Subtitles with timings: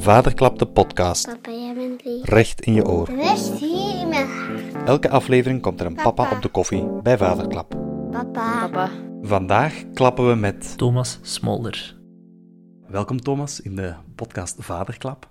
[0.00, 1.26] Vaderklap de podcast.
[1.26, 2.24] Papa, jij bent lief.
[2.24, 3.08] Recht in je oor.
[3.58, 4.88] Hier in mijn hart.
[4.88, 6.36] Elke aflevering komt er een papa Papa.
[6.36, 7.70] op de koffie bij Vaderklap.
[8.10, 8.60] Papa.
[8.60, 8.90] Papa.
[9.22, 10.78] Vandaag klappen we met...
[10.78, 11.96] Thomas Smolder.
[12.86, 15.28] Welkom Thomas in de podcast Vaderklap.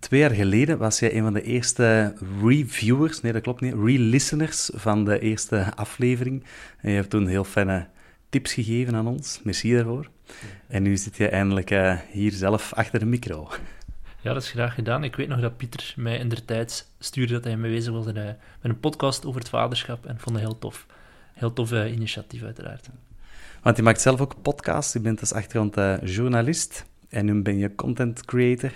[0.00, 4.70] Twee jaar geleden was jij een van de eerste reviewers, nee dat klopt niet, re-listeners
[4.74, 6.44] van de eerste aflevering.
[6.80, 7.88] En je hebt toen heel fijne
[8.28, 10.10] tips gegeven aan ons, merci daarvoor.
[10.68, 13.48] En nu zit je eindelijk eh, hier zelf achter de micro.
[14.24, 15.04] Ja, dat is graag gedaan.
[15.04, 18.06] Ik weet nog dat Pieter mij in der tijd stuurde dat hij mee bezig was
[18.06, 20.06] in, met een podcast over het vaderschap.
[20.06, 20.86] En ik vond het heel tof.
[21.32, 22.88] Heel tof eh, initiatief, uiteraard.
[23.62, 27.58] Want je maakt zelf ook podcasts, je bent als achtergrond eh, journalist en nu ben
[27.58, 28.70] je content creator.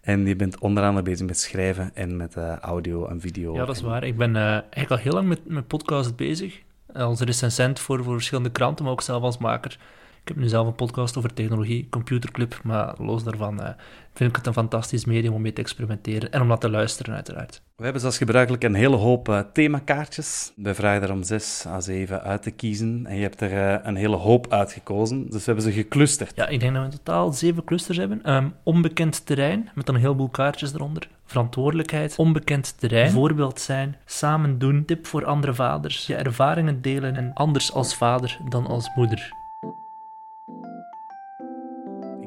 [0.00, 3.54] En je bent onder andere bezig met schrijven en met eh, audio en video.
[3.54, 4.04] Ja, dat is En- waar.
[4.04, 6.60] Ik ben eigenlijk al heel lang met, met podcast bezig.
[6.92, 9.78] Als recensent voor, voor verschillende kranten, maar ook zelf als maker.
[10.22, 12.60] Ik heb nu zelf een podcast over technologie, Computerclub.
[12.62, 13.70] Maar los daarvan eh,
[14.14, 17.14] vind ik het een fantastisch medium om mee te experimenteren en om naar te luisteren,
[17.14, 17.62] uiteraard.
[17.76, 20.52] We hebben zoals gebruikelijk een hele hoop eh, themakaartjes.
[20.56, 23.06] We vragen er om zes à zeven uit te kiezen.
[23.06, 26.32] En je hebt er eh, een hele hoop uitgekozen, dus we hebben ze geclusterd.
[26.34, 28.22] Ja, ik denk dat we in totaal zeven clusters hebben.
[28.22, 31.08] Ehm, onbekend terrein, met dan een heleboel kaartjes eronder.
[31.24, 37.32] Verantwoordelijkheid, onbekend terrein, voorbeeld zijn, samen doen, tip voor andere vaders, je ervaringen delen en
[37.34, 39.39] anders als vader dan als moeder.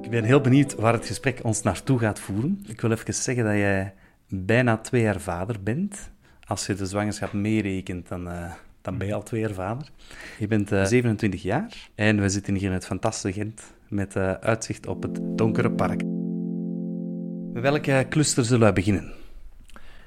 [0.04, 2.64] Ik ben heel benieuwd waar het gesprek ons naartoe gaat voeren.
[2.68, 3.94] Ik wil even zeggen dat jij
[4.28, 6.12] bijna twee jaar vader bent.
[6.48, 8.52] Als je de zwangerschap meerekent, dan, eh,
[8.82, 9.90] dan ben je al twee jaar vader.
[10.40, 14.32] Je bent eh, 27 jaar en we zitten hier in het fantastische Gent met eh,
[14.32, 16.02] uitzicht op het donkere park.
[17.54, 19.12] Welke cluster zullen we beginnen?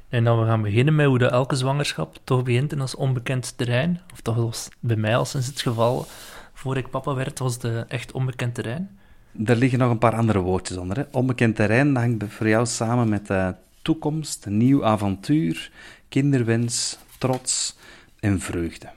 [0.08, 3.58] En dan we gaan beginnen met hoe de elke zwangerschap toch begint in als onbekend
[3.58, 4.00] terrein.
[4.12, 6.06] Of toch bij mij al sinds het geval,
[6.52, 8.98] voor ik papa werd, was de echt onbekend terrein.
[9.44, 10.96] Er liggen nog een paar andere woordjes onder.
[10.96, 11.02] Hè?
[11.10, 13.48] Onbekend terrein dat hangt voor jou samen met eh,
[13.82, 15.70] toekomst, nieuw avontuur,
[16.08, 17.76] kinderwens, trots
[18.20, 18.88] en vreugde.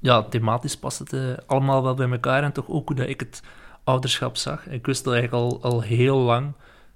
[0.00, 3.20] ja, thematisch past het eh, allemaal wel bij elkaar en toch ook hoe dat ik
[3.20, 3.42] het
[3.84, 4.66] ouderschap zag.
[4.68, 6.52] Ik wist al eigenlijk al, al heel lang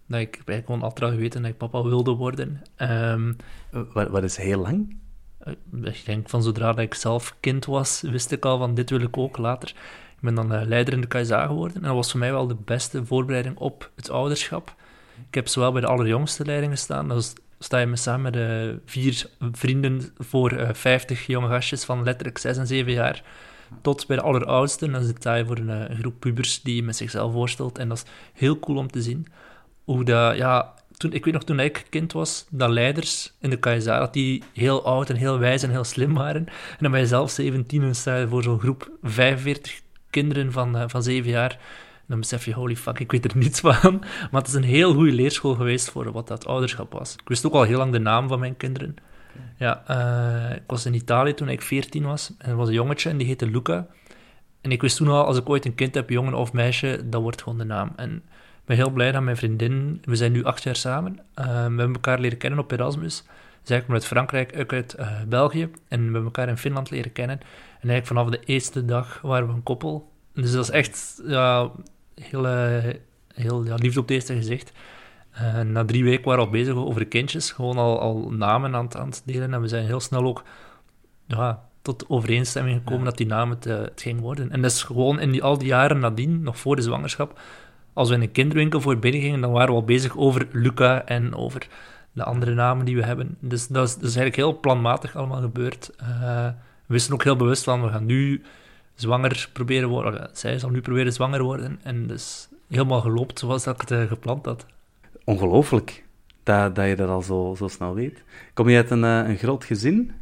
[0.07, 2.63] dat ik gewoon al geweten dat ik papa wilde worden.
[2.77, 3.33] Ehm,
[3.71, 4.97] Eh, Wat, wat is heel lang?
[5.83, 9.01] ik denk van zodra dat ik zelf kind was, wist ik al van dit wil
[9.01, 9.75] ik ook later.
[10.17, 12.47] Ik ben dan eh, leider in de KSA geworden en dat was voor mij wel
[12.47, 14.75] de beste voorbereiding op het ouderschap.
[15.29, 17.23] Ik heb zowel bij de allerjongste leiding gestaan, dan
[17.59, 22.39] sta je me samen met eh, vier vrienden voor eh 50 jonge gastjes van letterlijk
[22.39, 23.23] 6 en 7 jaar,
[23.83, 24.91] tot bij de alleroudste.
[24.91, 27.79] Dan sta je voor een, groep pubers die met zichzelf voorstelt.
[27.79, 29.27] En dat is heel cool om te zien.
[29.85, 33.59] Hoe dat, ja, toen, ik weet nog toen ik kind was, dat leiders in de
[33.59, 36.47] KSA, dat die heel oud en heel wijs en heel slim waren.
[36.47, 39.81] En dan ben je zelf 17 en sta je voor zo'n groep 45
[40.21, 41.59] kinderen van, eh, van 7 jaar.
[42.07, 43.99] Dan besef je, holy fuck, ik weet er niets van.
[44.31, 47.13] Maar het is een heel goede leerschool geweest voor wat dat ouderschap was.
[47.13, 48.97] Ik wist ook al heel lang de naam van mijn kinderen.
[49.57, 52.33] Ja, eh, ik was in Italië toen ik 14 was.
[52.39, 53.87] En er was een jongetje en die heette Luca.
[54.61, 57.23] En ik wist toen al, als ik ooit een kind heb, jongen of meisje, dat
[57.23, 57.93] wordt gewoon de naam.
[57.97, 58.11] En
[58.61, 61.53] ik ben heel blij dat mijn vriendin, we zijn nu acht jaar samen, eh, we
[61.53, 63.25] hebben elkaar leren kennen op Erasmus.
[63.63, 64.97] Zij komt uit Frankrijk, ik uit
[65.29, 65.71] België.
[65.89, 67.41] En we hebben elkaar in Finland leren kennen.
[67.81, 70.13] En eigenlijk vanaf de eerste dag waren we een koppel.
[70.35, 71.71] Dus dat is echt ja,
[72.15, 72.95] heel, eh,
[73.35, 74.73] heel ja, liefde op het eerste gezicht.
[75.31, 77.51] Eh, na drie weken waren we al bezig over de kindjes.
[77.51, 79.55] Gewoon al, al namen aan het, aan het delen.
[79.55, 80.45] En we zijn heel snel ook
[81.27, 84.51] ja, tot overeenstemming gekomen dat die naam het, eh, het ging worden.
[84.51, 87.41] En dat is gewoon in die, al die jaren nadien, nog voor de zwangerschap,
[87.93, 91.05] als we in een kinderwinkel voor binnen gingen, dan waren we al bezig over Luca
[91.05, 91.69] en over
[92.13, 93.37] de andere namen die we hebben.
[93.41, 95.91] Dus dat is, dat is eigenlijk heel planmatig allemaal gebeurd.
[96.87, 98.43] We wisten ook heel bewust van, we gaan nu
[98.95, 100.31] zwanger proberen worden.
[100.33, 101.81] Zij zal nu proberen zwanger worden.
[101.83, 104.67] En dus helemaal geloopt zoals dat ik het eh, gepland had.
[105.25, 106.05] Ongelooflijk
[106.43, 108.23] dat, dat je dat al zo, zo snel weet.
[108.55, 110.13] Kom je uit een, eh, een groot gezin?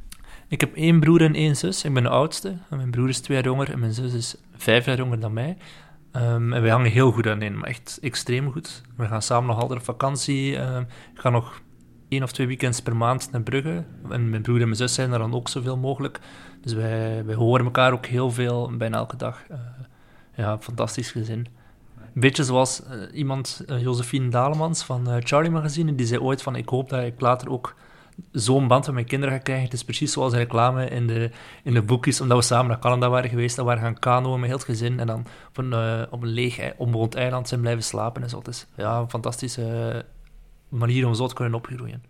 [0.48, 1.84] Ik heb één broer en één zus.
[1.84, 2.56] Ik ben de oudste.
[2.70, 5.56] Mijn broer is twee jaar jonger en mijn zus is vijf jaar jonger dan mij.
[6.12, 8.82] Ehm, en wij hangen heel goed aan één, maar echt extreem goed.
[8.96, 10.56] We gaan samen nog altijd op vakantie.
[10.56, 10.80] Ehm,
[11.14, 11.60] ik ga nog
[12.08, 13.84] één of twee weekends per maand naar Brugge.
[14.10, 16.20] En mijn broer en mijn zus zijn er dan ook zoveel mogelijk.
[16.60, 19.42] Dus wij, wij horen elkaar ook heel veel, bijna elke dag.
[19.48, 19.58] Eh,
[20.36, 21.46] ja, fantastisch gezin.
[21.98, 26.56] Een beetje zoals eh, iemand, eh, Josephine Dalemans van Charlie Magazine, die zei ooit van
[26.56, 27.74] ik hoop dat ik later ook
[28.32, 29.64] zo'n band met mijn kinderen ga krijgen.
[29.64, 31.30] Het is precies zoals de reclame in de,
[31.62, 33.56] in de boekjes, omdat we samen naar Canada waren geweest.
[33.56, 35.72] Dat we waren gaan kanoën met heel het gezin en dan op een,
[36.10, 38.42] op een leeg, onbewoond eiland zijn blijven slapen en zo.
[38.48, 40.04] Is ja, fantastische
[40.78, 42.02] manier om zo te kunnen opgroeien.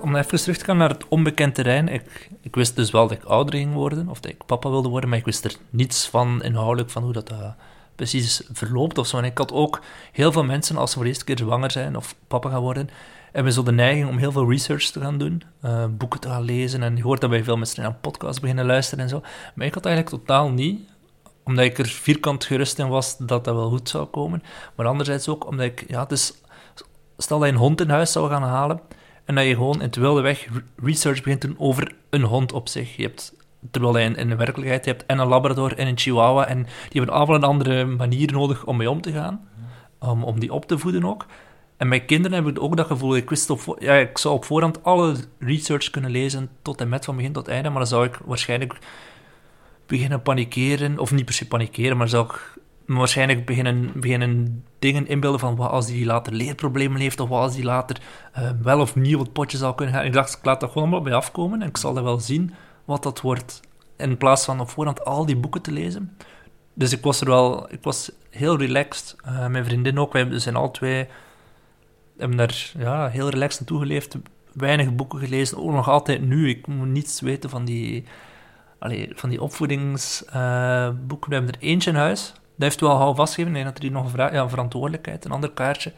[0.00, 1.88] Om even terug te gaan naar het onbekend terrein.
[1.88, 4.88] Ik, ik wist dus wel dat ik ouder ging worden, of dat ik papa wilde
[4.88, 7.50] worden, maar ik wist er niets van inhoudelijk van hoe dat, eh,
[7.98, 9.18] precies verloopt of zo.
[9.18, 9.80] En ik had ook
[10.12, 12.90] heel veel mensen, als ze voor de eerste keer zwanger zijn of papa gaan worden,
[13.32, 16.42] hebben zo de neiging om heel veel research te gaan doen, uh, boeken te gaan
[16.42, 16.82] lezen.
[16.82, 19.22] En je hoort dat bij veel mensen naar podcasts beginnen luisteren en zo.
[19.54, 20.88] Maar ik had eigenlijk totaal niet,
[21.48, 24.42] omdat ik er vierkant gerust in was dat dat wel goed zou komen.
[24.74, 26.34] Maar anderzijds ook omdat ik, ja, dus
[27.16, 28.80] stel dat je een hond in huis zou gaan halen
[29.24, 30.48] en dat je gewoon in het wilde weg
[30.82, 32.96] research begint over een hond op zich.
[32.96, 33.36] Je hebt
[33.70, 36.46] Terwijl je in, de werkelijkheid hebt en een Labrador en een Chihuahua.
[36.46, 39.48] En die hebben allemaal een andere manier nodig om mee om te gaan.
[40.04, 41.26] Um, om die op te voeden ook.
[41.76, 43.16] En bij kinderen heb ik ook dat gevoel.
[43.16, 47.04] Ik, wist op, ja, ik zou op voorhand alle research kunnen lezen, tot en met
[47.04, 47.68] van begin tot einde.
[47.68, 48.78] Maar dan zou ik waarschijnlijk
[49.88, 50.98] beginnen panikeren.
[50.98, 52.58] Of niet per se panikeren, maar zou ik
[52.96, 57.54] waarschijnlijk beginnen, beginnen dingen inbeelden van wat als die later leerproblemen heeft, of wat als
[57.54, 58.00] die later
[58.38, 60.04] uh, wel of niet op het potje zou kunnen gaan.
[60.04, 62.54] ik dacht, ik laat dat gewoon allemaal bij afkomen en ik zal dat wel zien
[62.84, 63.60] wat dat wordt.
[63.96, 66.16] In plaats van op voorhand al die boeken te lezen.
[66.74, 69.16] Dus ik was er wel, ik was heel relaxed.
[69.26, 71.06] Uh, mijn vriendin ook, wij zijn al twee,
[72.18, 74.16] hebben daar ja, heel relaxed naartoe geleefd.
[74.52, 76.48] Weinig boeken gelezen, ook nog altijd nu.
[76.48, 78.04] Ik moet niets weten van die,
[79.14, 81.28] van die opvoedingsboeken.
[81.28, 82.32] We hebben er eentje in huis.
[82.32, 83.52] Dat heeft wel hou vastgegeven.
[83.52, 85.92] Nee, dat er nog een vraag, ja, verantwoordelijkheid, een ander kaartje.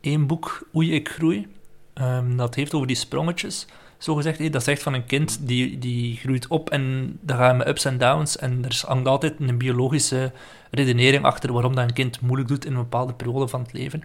[0.00, 1.46] Eén boek, Oei, ik groei.
[1.94, 3.66] Um, dat heeft over die sprongetjes
[3.98, 4.52] zo gezegd.
[4.52, 7.98] Dat zegt van een kind die, die groeit op en daar gaan met ups en
[7.98, 8.36] downs.
[8.36, 10.32] En er hangt altijd een biologische
[10.70, 14.02] redenering achter waarom dat een kind moeilijk doet in een bepaalde periode van het leven.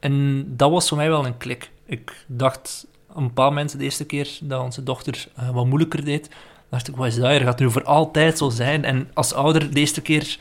[0.00, 1.70] En dat was voor mij wel een klik.
[1.86, 6.30] Ik dacht een paar mensen de eerste keer dat onze dochter uh, wat moeilijker deed,
[6.70, 7.24] dacht ik, wat is dat?
[7.24, 8.84] Er gaat nu voor altijd zo zijn.
[8.84, 10.38] En als ouder de eerste keer,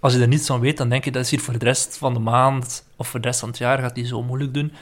[0.00, 1.98] als je er niets van weet, dan denk je dat is hier voor de rest
[1.98, 4.72] van de maand of voor de rest van het jaar gaat hij zo moeilijk doen.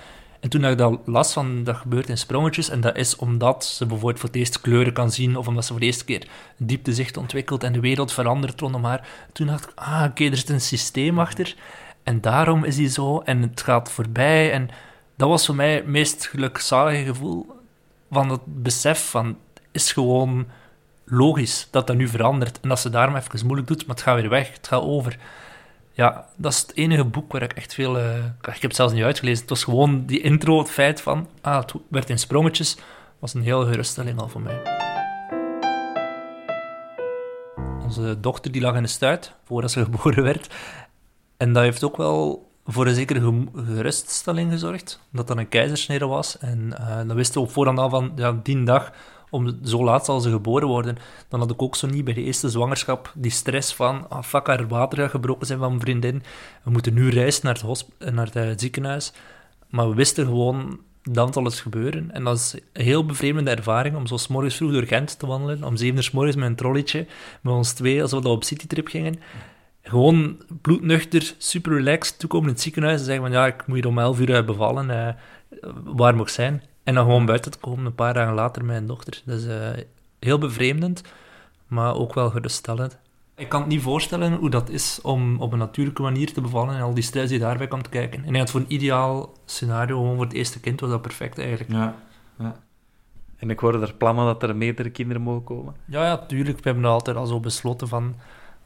[0.40, 2.68] En toen had ik dat last van, dat gebeurt in sprongetjes.
[2.68, 5.70] En dat is omdat ze bijvoorbeeld voor het eerst kleuren kan zien, of omdat ze
[5.70, 9.08] voor de eerste keer dieptezicht ontwikkelt en de wereld verandert rondom haar.
[9.32, 11.54] Toen dacht ik, ah, oké, er zit een systeem achter.
[12.02, 14.52] En daarom is die zo, en het gaat voorbij.
[14.52, 14.68] En
[15.16, 17.46] dat was voor mij het meest gelukzalige gevoel
[18.10, 19.36] van het besef van,
[19.72, 20.46] is gewoon
[21.06, 22.60] logisch dat dat nu verandert.
[22.60, 25.18] En dat ze daarom even moeilijk doet, maar het gaat weer weg, het gaat over.
[25.92, 27.98] Ja, dat is het enige boek waar ik echt veel...
[27.98, 29.40] Uh, ik heb het zelfs niet uitgelezen.
[29.40, 31.28] Het was gewoon die intro, het feit van...
[31.40, 32.76] Ah, het werd in sprongetjes.
[33.18, 34.62] was een hele geruststelling al voor mij.
[37.82, 40.54] Onze dochter die lag in de stuit, voordat ze geboren werd.
[41.36, 45.00] En dat heeft ook wel voor een zekere geruststelling gezorgd.
[45.10, 46.38] Omdat dat een keizersnede was.
[46.38, 48.12] En uh, dan wisten we op voorhand al van...
[48.16, 48.92] Ja, die dag
[49.30, 50.96] om zo laat zal ze geboren worden.
[51.28, 54.46] Dan had ik ook zo niet bij de eerste zwangerschap die stress van, ah fuck,
[54.46, 56.22] haar water gebroken zijn van mijn vriendin.
[56.62, 59.12] We moeten nu reizen naar het, naar het ziekenhuis.
[59.70, 62.10] Maar we wisten gewoon, dan zal het gebeuren.
[62.10, 65.64] En dat is een heel bevreemdende ervaring om zo morgens vroeg door Gent te wandelen,
[65.64, 67.06] om zeven uur s morgens met een trolletje,
[67.40, 69.20] met ons twee, als we dat op citytrip gingen.
[69.82, 73.86] Gewoon bloednuchter, super relaxed, toekomen in het ziekenhuis en zeggen van ja, ik moet hier
[73.86, 75.14] om elf uur bevallen, eh,
[75.84, 76.62] waar moet ik zijn?
[76.86, 79.22] En dan gewoon buiten te komen, een paar dagen later, mijn dochter.
[79.24, 79.70] Dat is uh,
[80.18, 81.02] heel bevreemdend,
[81.66, 82.98] maar ook wel geruststellend.
[83.36, 86.74] Ik kan het niet voorstellen hoe dat is om op een natuurlijke manier te bevallen
[86.74, 88.24] en al die stress die daarbij komt kijken.
[88.24, 91.70] En ik voor een ideaal scenario, gewoon voor het eerste kind, was dat perfect eigenlijk.
[91.70, 91.94] Ja,
[92.38, 92.56] ja.
[93.36, 95.74] En ik hoorde er plannen dat er meerdere kinderen mogen komen.
[95.84, 96.56] Ja, ja, tuurlijk.
[96.56, 98.14] We hebben dat altijd al zo besloten van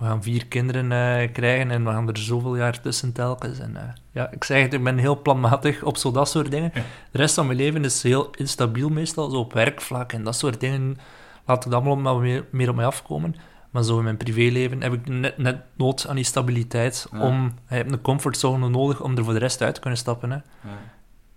[0.00, 3.58] we gaan vier kinderen uh, krijgen en we gaan er zoveel jaar tussen telkens.
[3.58, 6.70] En, uh, ja, ik zeg het, ik ben heel planmatig op zo dat soort dingen.
[7.10, 10.60] De rest van mijn leven is heel instabiel meestal, zo op werkvlak en dat soort
[10.60, 10.98] dingen.
[11.44, 13.34] Laat ik dat allemaal meer, meer op mij afkomen.
[13.70, 17.08] Maar zo in mijn privéleven heb ik net, net nood aan die stabiliteit.
[17.20, 20.30] Om, je hebt een comfortzone nodig om er voor de rest uit te kunnen stappen.
[20.30, 20.36] Hè.
[20.36, 20.42] Ja.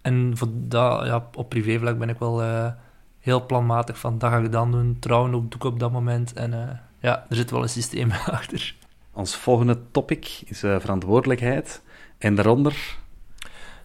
[0.01, 2.67] En voor dat, ja, op privévlak ben ik wel uh,
[3.19, 4.97] heel planmatig van dat ga ik dan doen.
[4.99, 6.33] Trouwen op, doe ik op dat moment.
[6.33, 8.75] En ja, er zit wel een systeem achter.
[9.13, 11.81] Ons volgende topic is uh, verantwoordelijkheid.
[12.17, 12.97] En daaronder?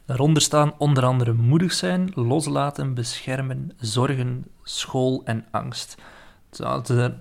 [0.04, 5.96] Daaronder staan onder andere moedig zijn, loslaten, beschermen, zorgen, school en angst.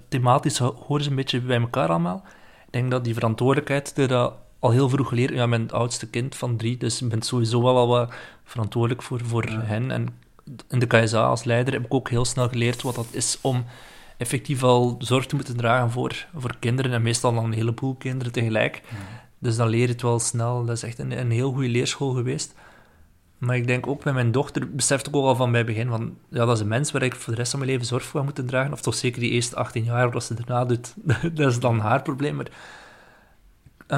[0.09, 2.23] Thematisch horen ze een beetje bij elkaar allemaal.
[2.65, 5.33] Ik denk dat die verantwoordelijkheid, dat al heel vroeg geleerd.
[5.33, 8.13] Ja, mijn oudste kind van drie, dus ik ben sowieso wel al wat
[8.43, 9.91] verantwoordelijk voor, voor hen.
[9.91, 10.07] En
[10.69, 13.65] in de KSA als leider heb ik ook heel snel geleerd wat dat is om
[14.17, 16.91] effectief al zorg te moeten dragen voor, voor kinderen.
[16.91, 18.81] En meestal dan een heleboel kinderen tegelijk.
[19.39, 20.65] Dus dan leer je het wel snel.
[20.65, 22.53] Dat is echt een, een heel goede leerschool geweest.
[23.37, 26.17] Maar ik denk ook met mijn dochter, besefte ik ook al van bij begin, van
[26.29, 28.23] ja, dat is een mens waar ik voor de rest van mijn leven zorg voor
[28.23, 28.73] moet dragen.
[28.73, 30.93] Of toch zeker die eerste 18 jaar, wat ze daarna doet,
[31.37, 32.35] dat is dan haar probleem.
[32.35, 32.47] Maar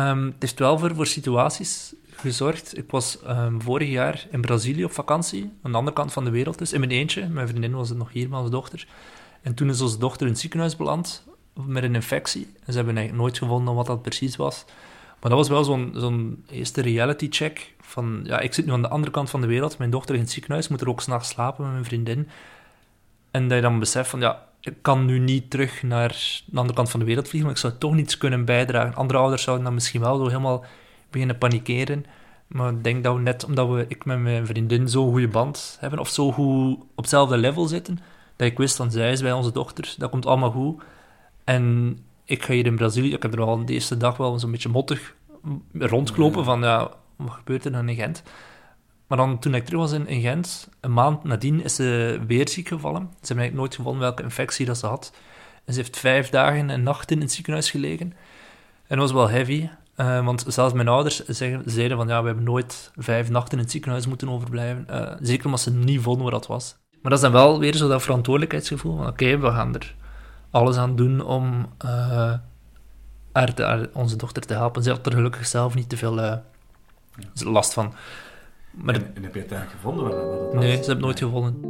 [0.10, 2.78] um, het heeft wel voor, voor situaties gezorgd.
[2.78, 6.32] Ik was um, vorig jaar in Brazilië op vakantie, aan de andere kant van de
[6.32, 7.28] wereld dus, in mijn eentje.
[7.28, 8.88] Mijn vriendin was het nog hier, maar als dochter.
[9.50, 12.48] En toen is onze dochter in het ziekenhuis beland met een infectie.
[12.66, 14.66] En ze hebben eigenlijk nooit gevonden wat dat precies was.
[15.20, 15.64] Maar dat was wel
[15.94, 17.74] zo'n eerste reality check.
[17.82, 19.78] Van, ja, ik zit nu aan de andere kant van de wereld.
[19.78, 22.30] Mijn dochter in het ziekenhuis, moet er ook s'nachts slapen met mijn vriendin.
[23.32, 26.76] En dat je dan beseft van, ja, ik kan nu niet terug naar de andere
[26.76, 28.96] kant van de wereld vliegen, maar ik zou toch niets kunnen bijdragen.
[28.96, 30.66] Andere ouders zouden dan misschien wel zo helemaal
[31.10, 32.06] beginnen panikeren.
[32.48, 35.78] Maar ik denk dat we net omdat we, ik met mijn vriendin zo'n goede band
[35.80, 38.00] hebben, of zo goed op hetzelfde level zitten,
[38.40, 40.84] dat ik wist van zij is bij onze dochter, dat komt allemaal goed.
[41.44, 44.52] En ik ga hier in Brazilië, ik heb er al de eerste dag wel zo'n
[44.52, 45.16] beetje mottig
[45.74, 48.24] rondgelopen van, ja, wat gebeurt er dan in Gent?
[49.08, 52.50] Maar dan, toen ik terug was in, in Gent, een maand nadien is ze weer
[52.50, 53.02] ziek gevallen.
[53.02, 55.14] Ze hebben eigenlijk nooit gevonden welke infectie dat ze had.
[55.66, 58.14] En ze heeft vijf dagen en nachten in het ziekenhuis gelegen.
[58.88, 62.28] En dat was wel heavy, eh, want zelfs mijn ouders zeggen, zeiden van ja, we
[62.28, 64.88] hebben nooit vijf nachten in het ziekenhuis moeten overblijven.
[64.88, 66.78] Eh, zeker omdat ze niet vonden wat dat was.
[67.02, 69.96] Maar dat is dan wel weer zo dat verantwoordelijkheidsgevoel van oké, we gaan er
[70.52, 72.34] alles aan doen om eh,
[73.32, 74.84] haar te- haar- onze dochter te helpen.
[74.84, 76.38] Ze had er gelukkig zelf niet te veel eh,
[77.44, 77.94] last van.
[78.72, 80.06] Maar en, en heb je het eigenlijk gevonden?
[80.60, 81.62] Nee, ze hebben het nooit gevonden.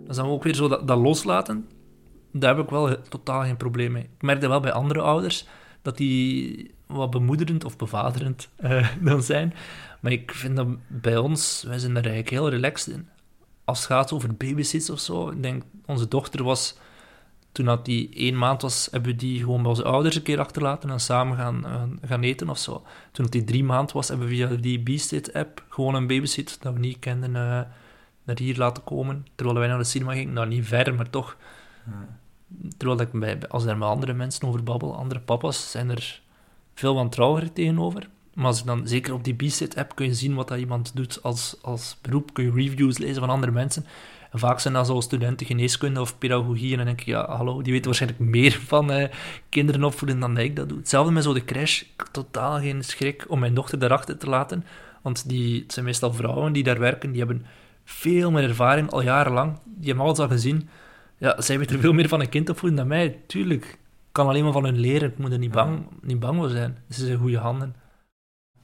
[0.00, 1.68] Dat is dan ook weer zo dat, dat loslaten.
[2.32, 4.02] Daar heb ik wel totaal geen probleem mee.
[4.02, 5.46] Ik merkte wel bij andere ouders
[5.82, 9.54] dat die wat bemoederend of bevaderend eh, dan zijn.
[10.00, 13.08] Maar ik vind dat bij ons, wij zijn daar eigenlijk heel relaxed in.
[13.64, 16.76] Als het gaat over babysits of zo, ik denk, onze dochter was,
[17.52, 20.40] toen dat die één maand was, hebben we die gewoon bij onze ouders een keer
[20.40, 22.72] achterlaten en samen gaan, gaan, gaan eten of zo.
[23.12, 26.72] Toen dat die drie maand was, hebben we via die Beastit-app gewoon een babysit dat
[26.72, 27.60] we niet kenden eh,
[28.24, 29.26] naar hier laten komen.
[29.34, 31.36] Terwijl wij naar de cinema gingen, nou niet ver, maar toch.
[32.76, 36.22] Terwijl ik bij, als daar met andere mensen over babbel, andere papa's, zijn er
[36.76, 38.08] veel wantrouwiger tegenover.
[38.34, 41.22] Maar als ik dan, zeker op die Beastit-app, kun je zien wat dat iemand doet
[41.22, 42.34] als, als beroep.
[42.34, 43.86] Kun je reviews lezen van andere mensen.
[44.30, 46.70] En vaak zijn dat zo studenten geneeskunde of pedagogie.
[46.70, 49.10] En dan denk ik, ja, hallo, die weten waarschijnlijk meer van eh,
[49.48, 50.78] kinderen opvoeden dan ik dat doe.
[50.78, 51.80] Hetzelfde met zo de crash.
[51.80, 54.64] Ik totaal geen schrik om mijn dochter daarachter te laten.
[55.02, 57.10] Want die, het zijn meestal vrouwen die daar werken.
[57.10, 57.46] Die hebben
[57.84, 59.58] veel meer ervaring, al jarenlang.
[59.64, 60.68] Die hebben alles al gezien.
[61.18, 63.18] Ja, zij weten veel meer van een kind opvoeden dan mij.
[63.26, 63.78] Tuurlijk.
[64.16, 65.10] Ik kan alleen maar van hun leren.
[65.10, 66.78] Ik moet er niet bang, niet bang voor zijn.
[66.90, 67.76] Ze zijn in goede handen.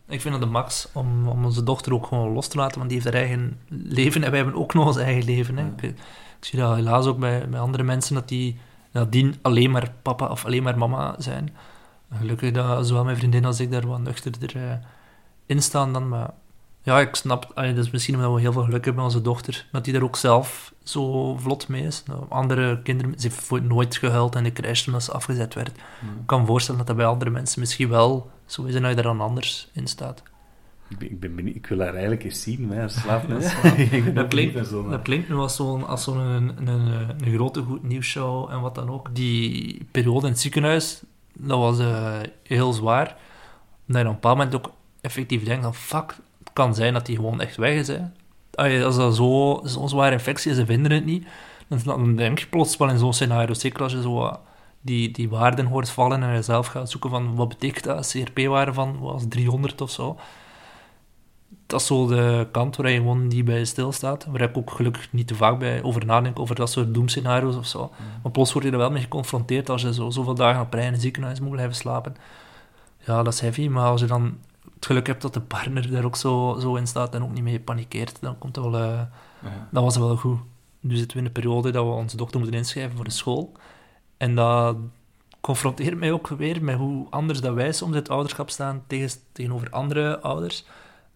[0.08, 2.90] Ik vind het de max om, om onze dochter ook gewoon los te laten, want
[2.90, 5.56] die heeft haar eigen leven en wij hebben ook nog ons eigen leven.
[5.56, 5.66] Hè.
[5.66, 8.58] Ik, ik zie dat helaas ook bij, bij andere mensen, dat die
[8.92, 11.56] nadien alleen maar papa of alleen maar mama zijn.
[12.18, 14.76] Gelukkig dat zowel mijn vriendin als ik daar wat nuchterder eh,
[15.46, 16.30] in staan dan, maar
[16.82, 19.24] ja, ik snap, allee, dat is misschien omdat we heel veel geluk hebben met onze
[19.24, 22.02] dochter, dat die daar ook zelf zo vlot mee is.
[22.06, 25.68] Nou, andere kinderen, ze heeft nooit gehuild en de crash toen ze afgezet werd.
[25.68, 28.90] Ik kan me voorstellen dat dat bij andere mensen misschien wel zo is en dat
[28.90, 30.22] je daar dan anders in staat.
[30.88, 31.56] Ik ben, ik ben benieuwd.
[31.56, 32.92] Ik wil haar eigenlijk eens zien, maar.
[34.14, 38.60] Dat klinkt, dat klinkt nu als zo'n zo'n een, een, een grote goed nieuwsshow en
[38.60, 39.14] wat dan ook.
[39.14, 43.16] Die periode in het ziekenhuis, dat was eh, heel zwaar.
[43.86, 47.06] Dat je op een bepaald moment ook effectief denkt van fuck, het kan zijn dat
[47.06, 47.88] die gewoon echt weg is.
[47.88, 48.00] Hè.
[48.54, 51.26] Als dat zo- zo'n zware infectie is, ze vinden het niet,
[51.68, 54.36] dan, dan denk je plots wel in zo'n scenario, zeker als je zo
[54.80, 58.72] die, die waarden hoort vallen en je zelf gaat zoeken van wat betekent dat, CRP-waarde
[58.72, 60.16] van was 300 of zo
[61.66, 64.24] dat is zo de kant waar je gewoon niet bij stilstaat.
[64.24, 67.66] Waar ik ook gelukkig niet te vaak bij over nadenk, over dat soort doemscenario's of
[67.66, 67.90] zo.
[68.22, 70.86] Maar plots word je er wel mee geconfronteerd als je zo, zoveel dagen op rij
[70.86, 72.16] in een ziekenhuis moet blijven slapen.
[73.06, 74.38] Ja, dat is heavy, maar als je dan
[74.82, 77.42] het geluk hebt dat de partner daar ook zo, zo in staat en ook niet
[77.42, 78.80] mee panikeert, dan komt het wel...
[78.80, 79.00] eh,
[79.70, 80.38] dat was wel goed.
[80.80, 83.52] Nu zitten we in een periode dat we onze dochter moeten inschrijven voor de school.
[84.16, 84.76] En dat
[85.40, 89.10] confronteert mij ook weer met hoe anders dat wij soms in het ouderschap staan tegen,
[89.32, 90.64] tegenover andere ouders.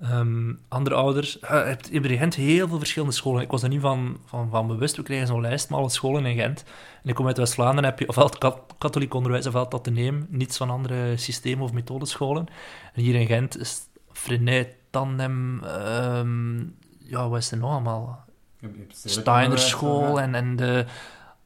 [0.01, 1.39] Ehm, andere ouders...
[1.39, 3.43] eh, je hebt in Gent heel veel verschillende scholen.
[3.43, 4.97] Ik was er niet van, van, van bewust.
[4.97, 6.65] We krijgen zo'n lijst met alle scholen in Gent.
[7.03, 10.27] En ik kom uit West-Vlaanderen, heb je ofwel het kat- katholiek onderwijs ofwel het ateneem.
[10.31, 12.47] Niets van andere systemen of methodescholen.
[12.95, 13.81] En hier in Gent is
[14.13, 15.65] Freinet, Tandem...
[15.65, 16.59] ehm,
[16.99, 18.25] ja, wat is er nog allemaal?
[19.11, 20.85] Steiner school en, en de,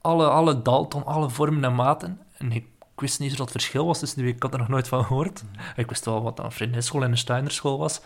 [0.01, 2.21] alle, alle Dalton, alle vormen en maten.
[2.39, 2.65] En ik,
[2.95, 4.35] ik wist niet wat het verschil was tussen die.
[4.35, 5.45] Ik had er nog nooit van gehoord.
[5.77, 8.01] Ik wist wel wat een Vriendinschool en een Steiner school was.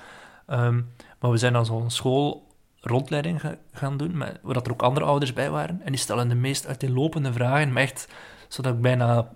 [0.46, 0.80] Ehm,
[1.18, 2.46] maar we zijn dan zo'n school
[2.80, 5.80] rondleiding ga- gaan doen, met, waar er ook andere ouders bij waren.
[5.84, 8.08] En die stellen de meest uiteenlopende vragen, maar echt
[8.48, 9.28] zodat ik bijna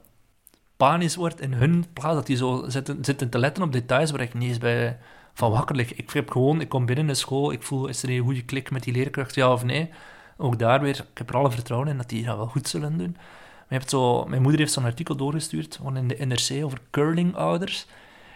[0.77, 2.15] panisch word in hun plaats.
[2.15, 4.99] Dat die zo zitten, zitten te letten op details waar ik niet eens bij
[5.35, 5.95] van wakker lig.
[5.95, 8.71] Ik heb gewoon, ik kom binnen de school, ik voel, is er een goede klik
[8.71, 9.91] met die leerkracht, ja of nee?
[10.37, 12.99] Ook daar weer, ik heb er alle vertrouwen in dat die dat wel goed zullen
[12.99, 13.12] doen.
[13.17, 16.81] Maar je hebt zo, mijn moeder heeft zo'n artikel doorgestuurd, gewoon in de NRC, over
[16.91, 17.87] curling-ouders.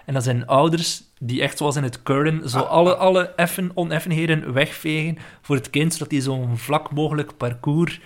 [0.05, 4.52] En dat zijn ouders die echt zoals in het curlen, zo alle, alle effen, oneffenheden
[4.52, 8.00] wegvegen voor het kind, zodat hij zo'n vlak mogelijk parcours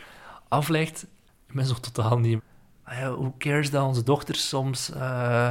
[0.48, 1.06] aflegt.
[1.48, 2.40] Ik ben zo totaal niet...
[2.84, 5.50] ah ja, hoe cares dat onze dochter soms eh,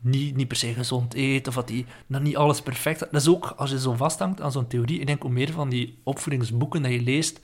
[0.00, 2.98] niet, niet per se gezond eet, of dat die dat niet alles perfect...
[2.98, 5.68] Dat is ook, als je zo vasthangt aan zo'n theorie, ik denk hoe meer van
[5.68, 7.40] die opvoedingsboeken dat je leest,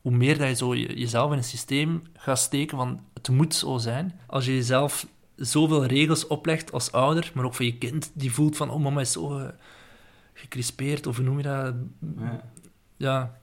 [0.00, 3.54] hoe meer dat je zo je- jezelf in een systeem gaat steken van het moet
[3.54, 4.20] zo zijn.
[4.26, 5.06] Als je jezelf
[5.36, 9.00] zoveel regels oplegt als ouder, maar ook voor je kind, die voelt van, oh mama
[9.00, 9.48] is zo eh,
[10.32, 11.74] gecrispeerd, of hoe noem je dat?
[12.18, 12.40] Ja.
[12.96, 13.38] Ja,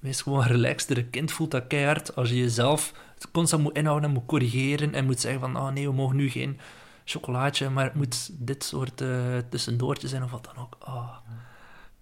[0.00, 2.16] wees gewoon een relaxtere kind, voelt dat keihard.
[2.16, 2.92] Als je jezelf
[3.32, 6.30] constant moet inhouden en moet corrigeren en moet zeggen van, oh nee, we mogen nu
[6.30, 6.58] geen
[7.04, 10.76] chocolaatje, maar het moet dit soort eh tussendoortje zijn of wat dan ook.
[10.78, 11.16] Ah.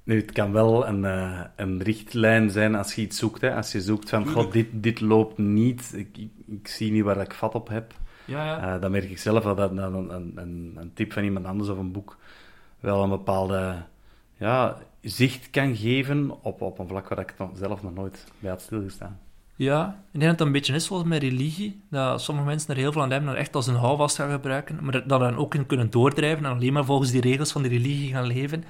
[0.04, 3.40] Nu, het kan wel een, eh, een richtlijn zijn als je iets zoekt.
[3.40, 3.54] Hè.
[3.54, 7.20] Als je zoekt van, god, dit, dit loopt niet, ik, ik, ik zie niet waar
[7.20, 7.94] ik vat op heb.
[8.32, 8.74] Ja, ja.
[8.74, 10.32] Eh, dan merk ik zelf dat dat een, een,
[10.76, 12.16] een, tip van iemand anders of een boek
[12.80, 13.76] wel een bepaalde
[14.36, 18.50] ja, zicht kan geven op, op een vlak waar ik nog- zelf nog nooit bij
[18.50, 19.18] had stilgestaan.
[19.56, 22.80] Ja, ik denk dat het een beetje is zoals met religie, dat sommige mensen er
[22.80, 25.54] heel veel aan hebben en echt als een houvast gaan gebruiken, maar dat dan ook
[25.54, 28.64] in kunnen doordrijven en alleen maar volgens die regels van die religie gaan leven.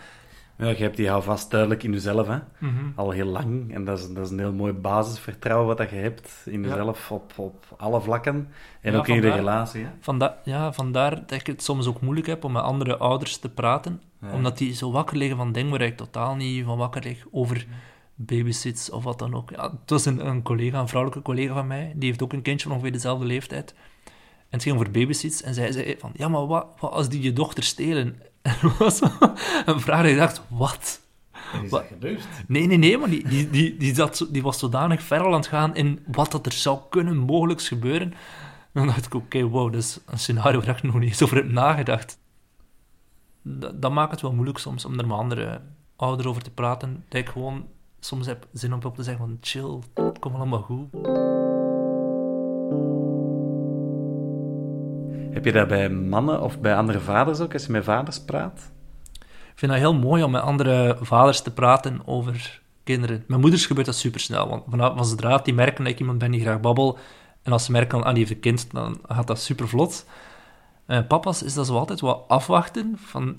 [0.58, 2.38] Ja, je hebt die houvast duidelijk in jezelf, hè.
[2.58, 2.72] Mhm.
[2.94, 3.74] al heel lang.
[3.74, 6.68] En dat is, dat is een heel mooi basisvertrouwen wat dat je hebt in Ja.
[6.68, 8.48] jezelf op, op alle vlakken.
[8.80, 9.84] En Ja, ook in je vandaar- relatie.
[9.84, 9.90] Hè?
[10.00, 13.48] Vanda ja, vandaar dat ik het soms ook moeilijk heb om met andere ouders te
[13.48, 14.32] praten, Ja.
[14.32, 17.66] omdat die zo wakker liggen van dingen waar ik totaal niet van wakker lig, over
[18.14, 19.50] babysits of wat dan ook.
[19.50, 22.42] Ja, het was een, een collega, een vrouwelijke collega van mij, die heeft ook een
[22.42, 23.74] kindje van ongeveer dezelfde leeftijd.
[24.04, 27.22] En het ging over babysits en zij zei van, ja, maar wat, wat als die
[27.22, 28.20] je dochter stelen?
[28.42, 29.00] En dat was
[29.64, 31.00] een vraag ik dacht, wat?
[31.62, 32.26] Is dat gebeurd?
[32.46, 35.46] Nee, nee, nee, maar die, die, die, die, zat die was zodanig ver aan het
[35.46, 38.14] gaan in wat dat er zou kunnen mogelijk gebeuren.
[38.72, 41.36] Dan dacht ik, oké, wow, dat is een scenario waar ik nog niet eens over
[41.36, 42.18] heb nagedacht.
[43.42, 45.60] Dat, dat maakt het wel moeilijk soms om er met andere
[45.96, 47.04] ouderen over te praten.
[47.08, 47.66] Dat ik gewoon
[48.00, 50.90] soms heb zin om op te zeggen van chill, het komt allemaal goed.
[55.32, 58.70] Heb je dat bij mannen of bij andere vaders ook, als je met vaders praat?
[59.22, 63.24] Ik vind dat heel mooi om met andere vaders te praten over kinderen.
[63.26, 66.30] Mijn moeders gebeurt dat supersnel, want vanaf van zodra die merken dat ik iemand ben
[66.30, 66.98] die graag babbel,
[67.42, 70.06] en als ze merken ah, die heeft een kind, dan gaat dat super vlot.
[71.08, 73.38] papa's is dat zo altijd wat afwachten van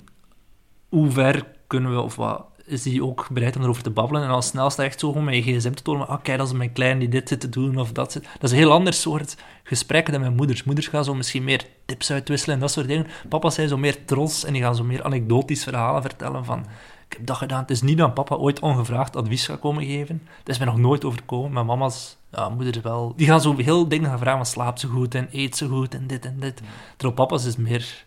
[0.88, 4.22] hoe ver kunnen we, of wat is die ook bereid om erover te babbelen.
[4.22, 6.46] En al snel sta je echt zo met je gsm te tonen, ah kijk, dat
[6.46, 8.22] is mijn klein die dit zit te doen, of dat zit.
[8.22, 10.64] Dat is een heel ander soort gesprekken dan mijn moeders.
[10.64, 13.06] Moeders gaan zo misschien meer tips uitwisselen en dat soort dingen.
[13.28, 16.66] Papa's zijn zo meer trots en die gaan zo meer anekdotisch verhalen vertellen van...
[17.08, 17.60] Ik heb dat gedaan.
[17.60, 20.22] Het is niet dat papa ooit ongevraagd advies gaat komen geven.
[20.38, 21.52] Dat is mij nog nooit overkomen.
[21.52, 23.12] Maar mama's, ja, moeders wel.
[23.16, 25.94] Die gaan zo heel dingen gaan vragen van slaap ze goed en eet ze goed
[25.94, 26.62] en dit en dit.
[26.96, 28.04] Terwijl papa's is meer...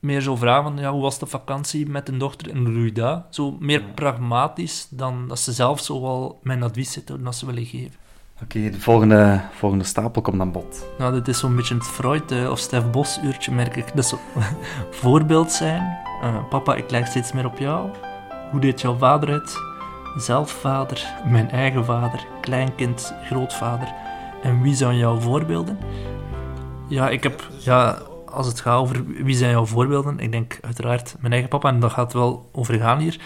[0.00, 3.24] Meer zo vragen van, ja, hoe was de vakantie met de dochter je dat?
[3.30, 7.64] Zo meer pragmatisch dan dat ze zelf zo wel mijn advies zitten dat ze willen
[7.64, 7.94] geven.
[8.42, 10.86] Oké, de volgende, volgende stapel komt aan bod.
[10.98, 13.96] Nou, dit is zo'n beetje het Freud of Stef Bos uurtje, merk ik.
[13.96, 14.18] Dat zo
[15.00, 15.98] voorbeeld zijn.
[16.22, 17.90] Eh, papa, ik lijk steeds meer op jou.
[18.50, 19.56] Hoe deed jouw vader het?
[20.16, 23.94] Zelf vader, mijn eigen vader, kleinkind, grootvader.
[24.42, 25.78] En wie zijn jouw voorbeelden?
[26.88, 27.48] Ja, ik heb...
[27.58, 27.98] Ja,
[28.38, 31.80] als het gaat over wie zijn jouw voorbeelden, ik denk uiteraard mijn eigen papa, en
[31.80, 33.20] dat gaat wel over gaan hier.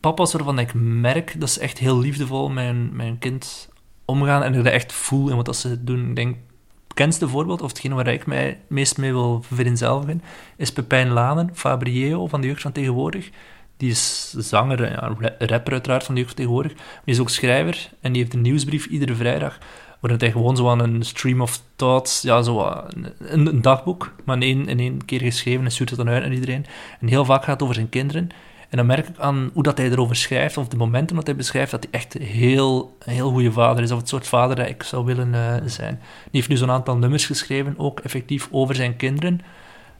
[0.00, 3.68] Papa's waarvan ik merk dat ze echt heel liefdevol mijn, mijn kind
[4.04, 6.08] omgaan en ik dat echt voel in wat ze doen.
[6.08, 10.22] Ik denk, het bekendste voorbeeld, of hetgene waar ik mij meest mee wil vereenzelvigen,
[10.56, 13.30] is Pepijn Lanen, Fabrieo van de jeugd van tegenwoordig.
[13.76, 14.94] Die is zanger,
[15.38, 16.74] rapper uiteraard van de jeugd van tegenwoordig.
[16.74, 19.58] Maar die is ook schrijver en die heeft een nieuwsbrief iedere vrijdag,
[20.00, 22.84] waarin hij gewoon zo aan een stream of thoughts, ja, zo
[23.18, 26.32] een, dagboek, maar in één, in één keer geschreven en stuurt het dan uit naar
[26.32, 26.66] iedereen.
[27.00, 28.28] En heel vaak gaat het over zijn kinderen.
[28.68, 31.36] En dan merk ik aan hoe dat hij erover schrijft, of de momenten dat hij
[31.36, 34.68] beschrijft, dat hij echt heel, een heel goede vader is, of het soort vader dat
[34.68, 35.94] ik zou willen eh, zijn.
[36.00, 39.40] Die heeft nu zo'n aantal nummers geschreven, ook effectief over zijn kinderen.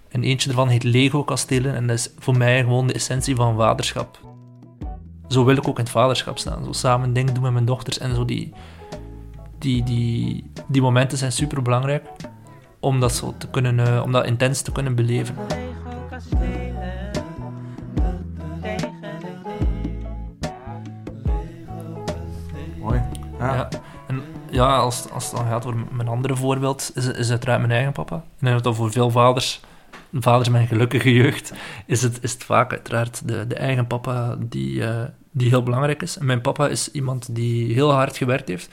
[0.09, 3.57] En eentje ervan heet Lego Kastelen, en dat is voor mij gewoon de essentie van
[3.57, 4.19] vaderschap.
[5.29, 6.65] Zo wil ik ook in het vaderschap staan.
[6.65, 8.53] Zo samen dingen doen met mijn dochters en zo die...
[9.61, 12.07] Die, die, die momenten zijn super belangrijk
[12.79, 15.35] om dat, zo te kunnen, eh, om dat intens te kunnen beleven.
[15.49, 17.13] Lego kastelen,
[18.63, 18.93] tegen
[22.79, 23.03] Mooi.
[23.39, 23.69] Ja.
[24.07, 27.61] En ja, als, als het dan gaat over mijn andere voorbeeld, is, is het uiteraard
[27.61, 28.17] mijn eigen papa.
[28.17, 29.61] Ik denk dat dat voor veel vaders,
[30.13, 31.53] vaders met een gelukkige jeugd,
[31.87, 36.03] is het, is het vaak uiteraard de, de eigen papa die, eh, die heel belangrijk
[36.03, 36.19] is.
[36.19, 38.71] En mijn papa is iemand die heel hard gewerkt heeft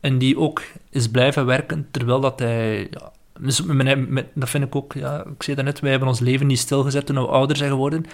[0.00, 2.88] en die ook is blijven werken, terwijl dat hij...
[2.90, 3.12] Ja,
[4.34, 7.06] dat vind ik ook, ja, ik zei dat net, wij hebben ons leven niet stilgezet
[7.06, 8.06] toen we ouder zijn geworden.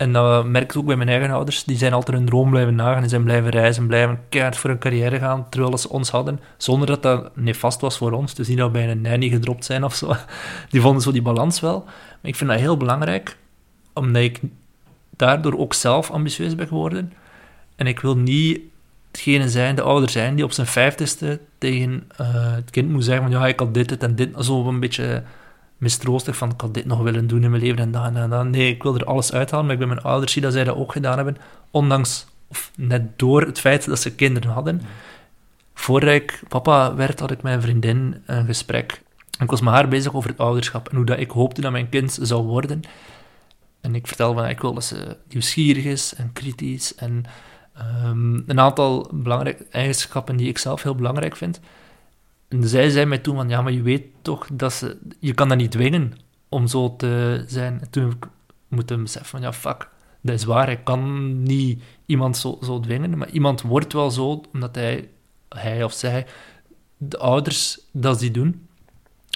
[0.00, 1.64] En dat merk ik ook bij mijn eigen ouders.
[1.64, 3.00] Die zijn altijd hun droom blijven nagaan.
[3.00, 6.40] Die zijn blijven reizen, blijven keihard voor hun carrière gaan, terwijl ze ons hadden.
[6.56, 8.34] Zonder dat dat nefast was voor ons.
[8.34, 10.14] Dus niet dat we bij een nanny gedropt zijn of zo.
[10.70, 11.82] Die vonden zo die balans wel.
[11.84, 13.36] Maar ik vind dat heel belangrijk,
[13.92, 14.40] omdat ik
[15.16, 17.12] daardoor ook zelf ambitieus ben geworden.
[17.76, 18.60] En ik wil niet
[19.10, 23.22] hetgene zijn, de ouder zijn, die op zijn vijftigste tegen eh, het kind moet zeggen
[23.22, 24.30] van ja, ik had dit, dit en dit.
[24.38, 25.22] Zo een beetje
[25.78, 28.46] mistroostig van ik had dit nog willen doen in mijn leven en dat en dat.
[28.46, 30.76] Nee, ik wil er alles uithalen, maar ik ben mijn ouders zie dat zij dat
[30.76, 31.36] ook gedaan hebben,
[31.70, 34.82] ondanks, of net door het feit dat ze kinderen hadden.
[35.74, 39.02] Voordat ik papa werd, had ik met een vriendin een gesprek.
[39.38, 41.72] En ik was met haar bezig over het ouderschap en hoe dat ik hoopte dat
[41.72, 42.80] mijn kind zou worden.
[43.80, 47.24] En ik vertelde van, ik wil dat ze nieuwsgierig is en kritisch en
[47.80, 51.60] ehm, een aantal belangrijke eigenschappen die ik zelf heel belangrijk vind.
[52.48, 54.98] En zij zei mij toen van, ja, maar je weet toch dat ze...
[55.18, 56.12] Je kan dat niet dwingen
[56.48, 57.80] om zo te zijn.
[57.80, 58.26] En toen heb ik
[58.68, 59.88] moeten van, ja, fuck,
[60.20, 60.68] dat is waar.
[60.68, 65.08] Ik kan niet iemand zo, zo dwingen, maar iemand wordt wel zo, omdat hij,
[65.48, 66.26] hij of zij,
[66.96, 68.68] de ouders, dat die doen.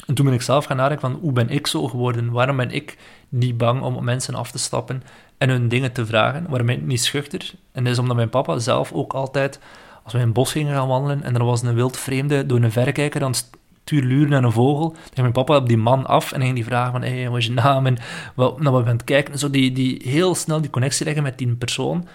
[0.06, 2.30] En toen ben ik zelf gaan nadenken van, hoe ben ik zo geworden?
[2.30, 5.02] Waarom ben ik niet bang om op mensen af te stappen
[5.44, 6.46] en hun dingen te vragen?
[6.48, 7.52] Waarom ben ik niet schuchter?
[7.72, 9.60] En dat is omdat mijn papa zelf ook altijd
[10.02, 12.62] als we in het bos gingen gaan wandelen en er was een wild vreemde door
[12.62, 13.50] een verrekijker aan het
[13.84, 16.64] tuurluren naar een vogel, dan ging mijn papa op die man af en ging die
[16.64, 17.86] vragen van, hey, wat is je naam?
[17.86, 17.96] En
[18.34, 19.38] wat, nou, wat ben het kijken?
[19.38, 22.08] Zo die, die heel snel die connectie leggen met die persoon.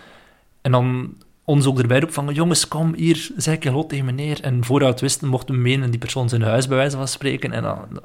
[0.61, 1.13] En dan
[1.43, 4.41] ons ook erbij roepen van, jongens, kom hier, zeg ik hallo tegen meneer.
[4.41, 7.51] En het wisten, mochten we mee in die persoon zijn huis, bij wijze van spreken.
[7.51, 8.01] En, dan,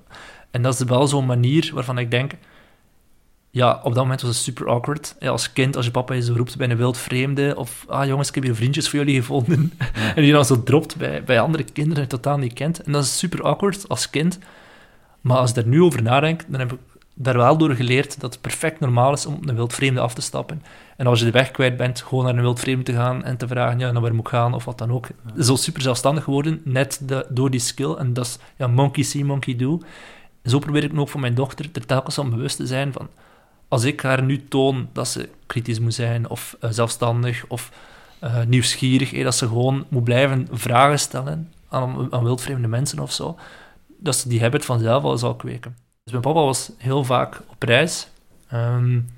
[0.50, 2.32] en dat is wel zo'n manier waarvan ik denk,
[3.54, 5.16] ja, op dat moment was het super awkward.
[5.18, 8.06] Ja, als kind, als je papa je zo roept bij een wild vreemde, of, ah
[8.06, 9.72] jongens, ik heb hier vriendjes voor jullie gevonden.
[10.16, 12.82] en die dan zo dropt bij, bij andere kinderen die je totaal niet kent.
[12.82, 14.38] En dat is super awkward als kind.
[15.20, 16.78] Maar als ik daar nu over nadenk, dan heb ik
[17.14, 20.14] daar wel door geleerd dat het perfect normaal is om op een wild vreemde af
[20.14, 20.62] te stappen.
[20.96, 23.36] En als je de weg kwijt bent, gewoon naar een wild vreemde te gaan en
[23.36, 25.06] te vragen, ja, naar waar moet ik gaan, of wat dan ook.
[25.38, 27.92] Zo super zelfstandig geworden, net de, door die skill.
[27.92, 29.80] En dat is, ja, monkey see, monkey do.
[30.44, 33.08] Zo probeer ik me ook voor mijn dochter er telkens aan bewust te zijn van
[33.68, 37.70] als ik haar nu toon dat ze kritisch moet zijn, of uh, zelfstandig, of
[38.24, 43.12] uh, nieuwsgierig, eh, dat ze gewoon moet blijven vragen stellen aan, aan wildvreemde mensen of
[43.12, 43.38] zo,
[43.98, 45.76] dat ze die habit vanzelf al zal kweken.
[46.02, 48.08] Dus mijn papa was heel vaak op reis,
[48.52, 49.08] um,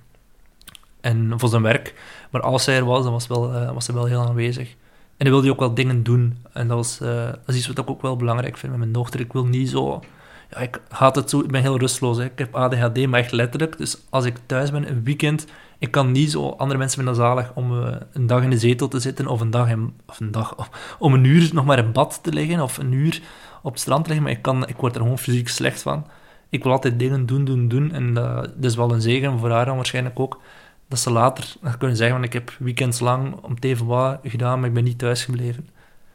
[1.00, 1.94] en voor zijn werk,
[2.30, 4.70] maar als hij er was, dan was, wel, was hij wel heel aanwezig.
[5.16, 7.90] En hij wilde ook wel dingen doen, en dat, was, dat is iets wat ik
[7.90, 9.20] ook wel belangrijk vind met mijn dochter.
[9.20, 10.02] Ik wil niet zo
[10.50, 12.16] ja, ik haat het zo, ik ben heel rustloos.
[12.16, 12.24] Hè.
[12.24, 13.78] Ik heb ADHD, maar echt letterlijk.
[13.78, 15.46] Dus als ik thuis ben, een weekend,
[15.78, 18.88] ik kan niet zo, andere mensen vinden zalig om uh, een dag in de zetel
[18.88, 19.74] te zitten, of een dag,
[20.06, 23.22] of een dag om een uur nog maar in bad te liggen, of een uur
[23.62, 26.06] op het strand te liggen, maar ik, kan, ik word er gewoon fysiek slecht van.
[26.48, 29.50] Ik wil altijd dingen doen, doen, doen, en uh, dat is wel een zegen voor
[29.50, 30.40] haar dan waarschijnlijk ook,
[30.88, 34.74] dat ze later kunnen zeggen, ik heb weekends lang om teven wat gedaan, maar ik
[34.74, 35.68] ben niet thuis gebleven.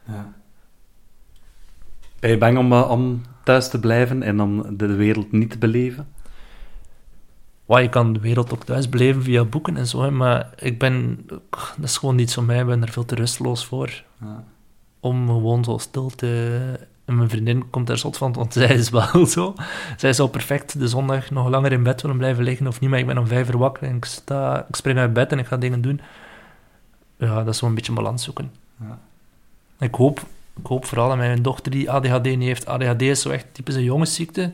[0.06, 0.32] Ja.
[2.20, 5.58] Ben je bang om, uh, om thuis te blijven en om de wereld niet te
[5.58, 6.06] beleven?
[7.80, 11.26] Je kan de wereld ook thuis beleven via boeken en zo, hè, maar ik ben...
[11.50, 14.02] Dat is gewoon niet zo mij, ik ben er veel te rusteloos voor.
[14.20, 14.44] Ja.
[15.00, 16.58] Om gewoon zo stil te...
[17.04, 19.54] En mijn vriendin komt daar zot van, want zij is wel zo.
[19.96, 22.98] Zij zou perfect de zondag nog langer in bed willen blijven liggen of niet, maar
[22.98, 25.46] ik ben om vijf uur wakker en ik, sta, ik spring uit bed en ik
[25.46, 26.00] ga dingen doen.
[27.16, 28.52] Ja, dat is wel een beetje balans zoeken.
[28.80, 28.98] Ja.
[29.78, 30.26] Ik hoop
[30.60, 32.66] ik hoop vooral dat mijn dochter die ADHD niet heeft.
[32.66, 34.52] ADHD is zo echt typisch een jongensziekte.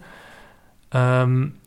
[0.90, 1.58] Um,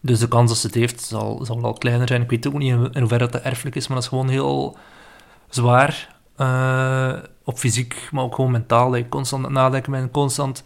[0.00, 2.22] dus de kans dat ze het heeft zal, zal wel kleiner zijn.
[2.22, 4.76] Ik weet ook niet in, hoeverre dat erfelijk is, maar dat is gewoon heel
[5.48, 6.14] zwaar.
[6.36, 7.12] Uh,
[7.44, 8.90] op fysiek, maar ook gewoon mentaal.
[8.90, 10.64] Dat constant nadenken bent, constant...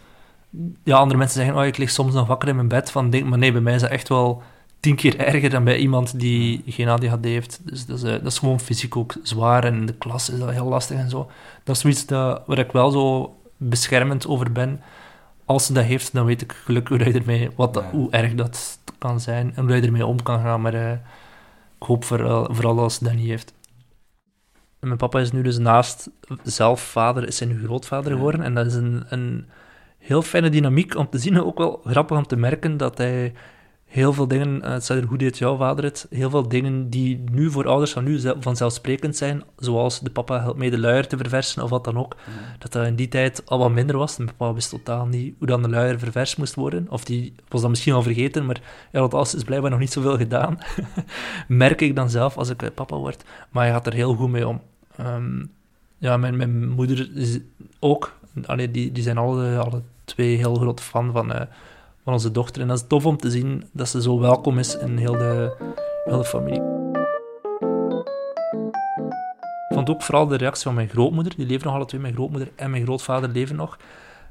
[0.84, 3.24] Ja, andere mensen zeggen, oh, ik lig soms nog wakker in mijn bed van denk,
[3.24, 4.42] maar nee, bij mij is dat echt wel
[4.80, 7.60] tien keer erger dan bij iemand die geen ADHD heeft.
[7.64, 10.50] Dus dat is, uh, dat is gewoon fysiek ook zwaar en de klas is dat
[10.50, 11.30] heel lastig en zo.
[11.64, 14.80] Dat is zoiets dat, waar ik wel zo beschermend over ben.
[15.44, 18.78] Als ze dat heeft, dan weet ik gelukkig hoe, ermee, wat dat, hoe erg dat
[18.98, 20.60] kan zijn en hoe je ermee om kan gaan.
[20.60, 20.92] Maar uh,
[21.78, 23.52] ik hoop vooral, vooral als ze dat niet heeft.
[24.80, 26.10] En mijn papa is nu dus naast
[26.42, 28.42] zelf vader, is hij nu grootvader geworden.
[28.42, 29.48] En dat is een, een
[29.98, 31.42] heel fijne dynamiek om te zien.
[31.42, 33.32] Ook wel grappig om te merken dat hij
[33.90, 37.50] heel veel dingen, uh, het hoe deed jouw vader het, heel veel dingen die nu
[37.50, 41.62] voor ouders van nu vanzelfsprekend zijn, zoals de papa helpt mee de luier te verversen
[41.62, 42.16] of wat dan ook,
[42.58, 44.16] dat dat in die tijd al wat minder was.
[44.16, 47.60] Mijn papa wist totaal niet hoe dan de luier ververst moest worden, of die was
[47.60, 48.60] dat misschien al vergeten, maar
[48.92, 50.58] ja, dat alles is blijkbaar nog niet zoveel gedaan.
[51.48, 54.30] Merk ik dan zelf als ik eh, papa word, maar hij gaat er heel goed
[54.30, 54.60] mee om.
[55.00, 55.50] Um,
[55.98, 57.38] ja, mijn, mijn moeder is
[57.78, 61.32] ook, allee, die, die zijn alle, alle twee heel groot fan van...
[61.32, 61.40] Uh,
[62.12, 62.62] onze dochter.
[62.62, 65.54] En dat is tof om te zien dat ze zo welkom is in heel de,
[66.04, 66.80] heel familie.
[69.74, 71.36] vond ook vooral de reactie van mijn grootmoeder.
[71.36, 72.00] Die leven nog alle twee.
[72.00, 73.78] Mijn grootmoeder en mijn grootvader leven nog.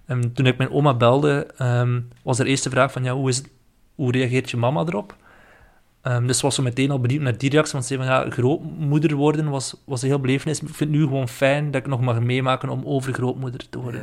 [0.06, 3.44] En toen ik mijn oma belde, ehm, was de eerste vraag van, ja, hoe, is
[3.96, 5.16] hoe reageert je mama erop?
[6.02, 8.30] Ehm, dus was ze meteen al benieuwd naar die reactie, want ze zei van, ja,
[8.30, 10.62] grootmoeder worden was, was een heel belevenis.
[10.62, 14.02] Ik vind het nu gewoon fijn dat ik nog mag meemaken om overgrootmoeder te worden.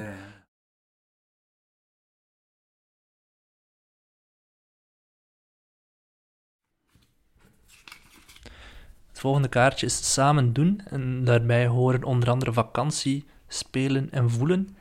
[9.17, 10.81] Het volgende kaartje is samen doen.
[10.85, 14.77] En daarbij horen onder andere vakantie, spelen en voelen.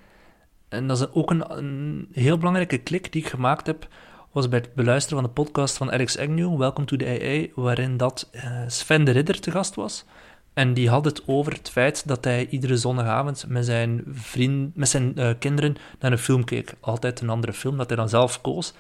[0.70, 3.88] En dat is ook een, heel belangrijke klik die ik gemaakt heb,
[4.32, 7.98] was bij het beluisteren van de podcast van Alex Agnew, Welcome to the AA, waarin
[7.98, 10.06] dat eh, Sven de Ridder te gast was.
[10.54, 14.90] En die had het over het feit dat hij iedere zondagavond met zijn, vriend, met
[14.90, 16.74] zijn eh, kinderen naar een film keek.
[16.80, 18.74] Altijd een andere film, dat hij dan zelf koos.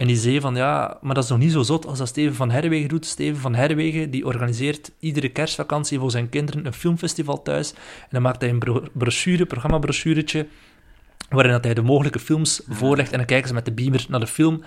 [0.00, 2.34] En die zei van, ja, maar dat is nog niet zo zot als dat Steven
[2.34, 3.06] van Herwegen doet.
[3.06, 7.72] Steven van Herwegen, die organiseert iedere kerstvakantie voor zijn kinderen een filmfestival thuis.
[7.72, 10.46] En dan maakt hij een bro- brochure, programmabrochuretje,
[11.28, 13.10] waarin dat hij de mogelijke films voorlegt.
[13.12, 14.62] En dan kijken ze met de beamer naar de film.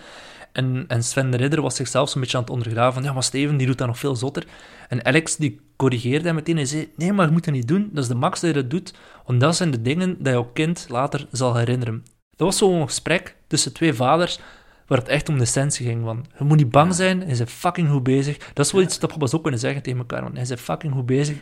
[0.52, 3.24] En, en Sven de Ridder was zichzelf zo'n beetje aan het ondergraven van, ja, maar
[3.24, 4.46] Steven, die doet dat nog veel zotter.
[4.90, 7.90] En Alex, die corrigeerde hem meteen en zei, nee, maar je moet dat niet doen.
[7.92, 8.94] Dat is de max dat je dat doet,
[9.26, 12.04] want dat zijn de dingen dat jouw kind later zal herinneren.
[12.36, 14.40] Dat was zo'n gesprek tussen twee vaders,
[14.88, 16.04] waar het echt om de essentie ging.
[16.04, 18.38] Van, je moet niet bang zijn, hij is fucking goed bezig.
[18.54, 20.94] Dat is wel iets dat papa's ook kunnen zeggen tegen elkaar, want hij is fucking
[20.94, 21.42] goed bezig.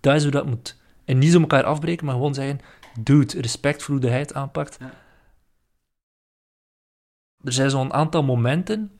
[0.00, 0.78] Dat is hoe dat moet.
[1.04, 2.60] En niet zo elkaar afbreken, maar gewoon zeggen,
[3.00, 4.78] dude, respect voor hoe hij het aanpakt.
[7.44, 8.90] Er zijn zo'n aantal momenten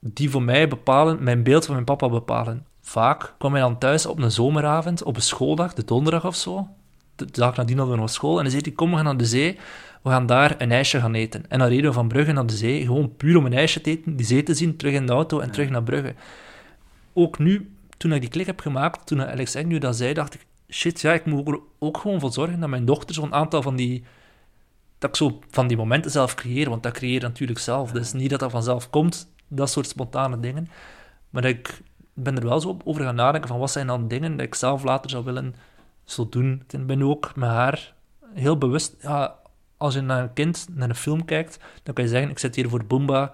[0.00, 2.66] die voor mij bepalen, mijn beeld van mijn papa bepalen.
[2.80, 6.68] Vaak kwam hij dan thuis op een zomeravond, op een schooldag, de donderdag of zo.
[7.16, 8.36] De dag nadien hadden we nog school.
[8.36, 9.58] En dan zei hij, kom, we gaan naar de zee.
[10.02, 11.44] We gaan daar een ijsje gaan eten.
[11.48, 13.90] En dan reden we van Brugge naar de zee, gewoon puur om een ijsje te
[13.90, 16.14] eten, die zee te zien, terug in de auto en terug naar Brugge.
[17.12, 20.46] Ook nu, toen ik die klik heb gemaakt, toen Alex Agnew dat zei, dacht ik,
[20.68, 23.76] shit, ja, ik moet er ook gewoon voor zorgen dat mijn dochter zo'n aantal van
[23.76, 24.04] die
[25.00, 27.92] dat ik zo van die momenten zelf creëer, want dat creëer je natuurlijk zelf.
[27.92, 30.68] Dus niet dat dat vanzelf komt, dat soort spontane dingen.
[31.30, 31.80] Maar ik
[32.14, 34.82] ben er wel zo over gaan nadenken van wat zijn dan dingen dat ik zelf
[34.82, 35.54] later zou willen
[36.04, 36.62] zo doen.
[36.68, 37.94] Ik ben nu ook met haar
[38.34, 38.94] heel bewust...
[39.00, 39.38] Ja,
[39.80, 42.54] als je naar een kind naar een film kijkt, dan kan je zeggen, ik zit
[42.54, 43.32] hier voor Boomba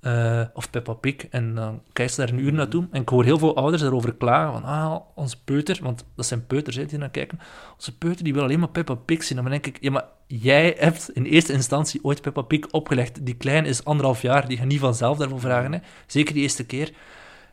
[0.00, 2.88] eh, of Peppa Pig, en dan kijkt ze daar een uur naartoe.
[2.90, 6.46] En ik hoor heel veel ouders daarover klagen, van, ah, onze peuter, want dat zijn
[6.46, 7.38] peuters hè, die naar kijken,
[7.74, 9.36] onze peuter die wil alleen maar Peppa Pig zien.
[9.36, 13.26] En dan denk ik, ja, maar jij hebt in eerste instantie ooit Peppa Pig opgelegd.
[13.26, 15.78] Die kleine is anderhalf jaar, die gaat niet vanzelf daarvoor vragen, hè.
[16.06, 16.92] zeker die eerste keer.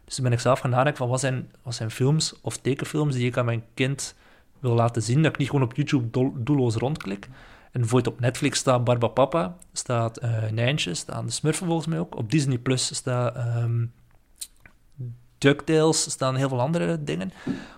[0.05, 3.15] Dus toen ben ik zelf gaan nadenken van, wat zijn, wat zijn films of tekenfilms
[3.15, 4.15] die ik aan mijn kind
[4.59, 7.27] wil laten zien, dat ik niet gewoon op YouTube doelloos rondklik.
[7.71, 12.15] En bijvoorbeeld op Netflix staat Barbapapa, staat eh Nijntje, staan de Smurfen volgens mij ook.
[12.15, 13.85] Op Disney Plus staat ehm
[15.39, 17.31] DuckTales, staan heel veel andere dingen.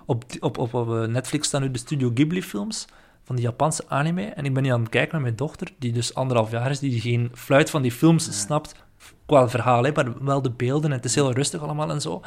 [0.06, 2.88] Op, op, op, op eh, Netflix staan nu de Studio Ghibli-films
[3.24, 4.26] van die Japanse anime.
[4.26, 6.80] En ik ben nu aan het kijken met mijn dochter, die dus anderhalf jaar is,
[6.80, 8.76] die geen fluit van die films snapt,
[9.26, 10.90] qua verhaal, hè, maar wel de beelden.
[10.90, 12.22] En het is heel rustig allemaal en zo.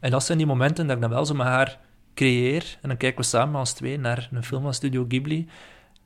[0.00, 1.78] En dat zijn die momenten dat ik dan wel zo met haar
[2.14, 2.78] creëer.
[2.82, 5.48] En dan kijken we samen als twee naar een film van Studio Ghibli.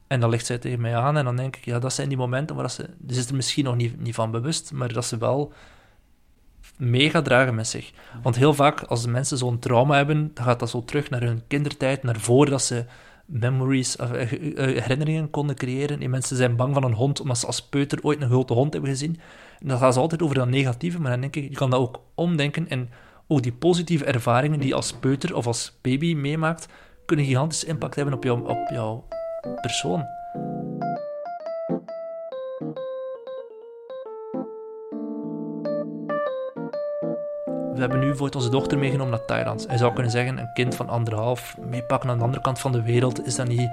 [0.07, 2.19] En dan legt zij tegen mij aan en dan denk ik, ja, dat zijn die
[2.19, 2.91] momenten waar ze...
[3.09, 5.53] Ze is er misschien nog niet, niet van bewust, maar dat ze wel
[6.79, 7.93] mee dragen met zich.
[8.23, 11.43] Want heel vaak, als mensen zo'n trauma hebben, dan gaat dat zo terug naar hun
[11.47, 12.85] kindertijd, naar voordat ze
[13.27, 15.99] memories, of, eh, eh, herinneringen konden creëren.
[15.99, 18.73] Die mensen zijn bang van een hond, omdat ze als peuter ooit een grote hond
[18.73, 19.21] hebben gezien.
[19.61, 21.81] En dan gaan ze altijd over dat negatieve, maar dan denk ik, je kan dat
[21.81, 22.91] ook omdenken en
[23.27, 26.69] ook die positieve ervaringen die je als peuter of als baby meemaakt,
[27.07, 29.05] kunnen gigantische impact hebben op, jou, op jouw
[29.61, 30.07] persoon.
[37.75, 39.67] We hebben nu voor onze dochter meegenomen naar Thailand.
[39.67, 42.83] Hij zou kunnen zeggen, een kind van anderhalf, meepakken aan de andere kant van de
[42.83, 43.71] wereld, is dat niet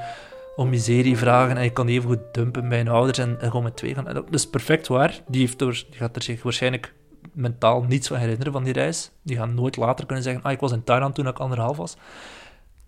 [0.55, 3.63] om miserie vragen en je kan even goed dumpen bij hun ouders en, en gewoon
[3.63, 4.07] met twee gaan.
[4.07, 5.19] En dat is perfect waar.
[5.27, 6.93] Die, heeft die gaat er zich waarschijnlijk
[7.33, 9.11] mentaal niets van herinneren van die reis.
[9.23, 11.97] Die gaan nooit later kunnen zeggen, ah, ik was in Thailand toen ik anderhalf was.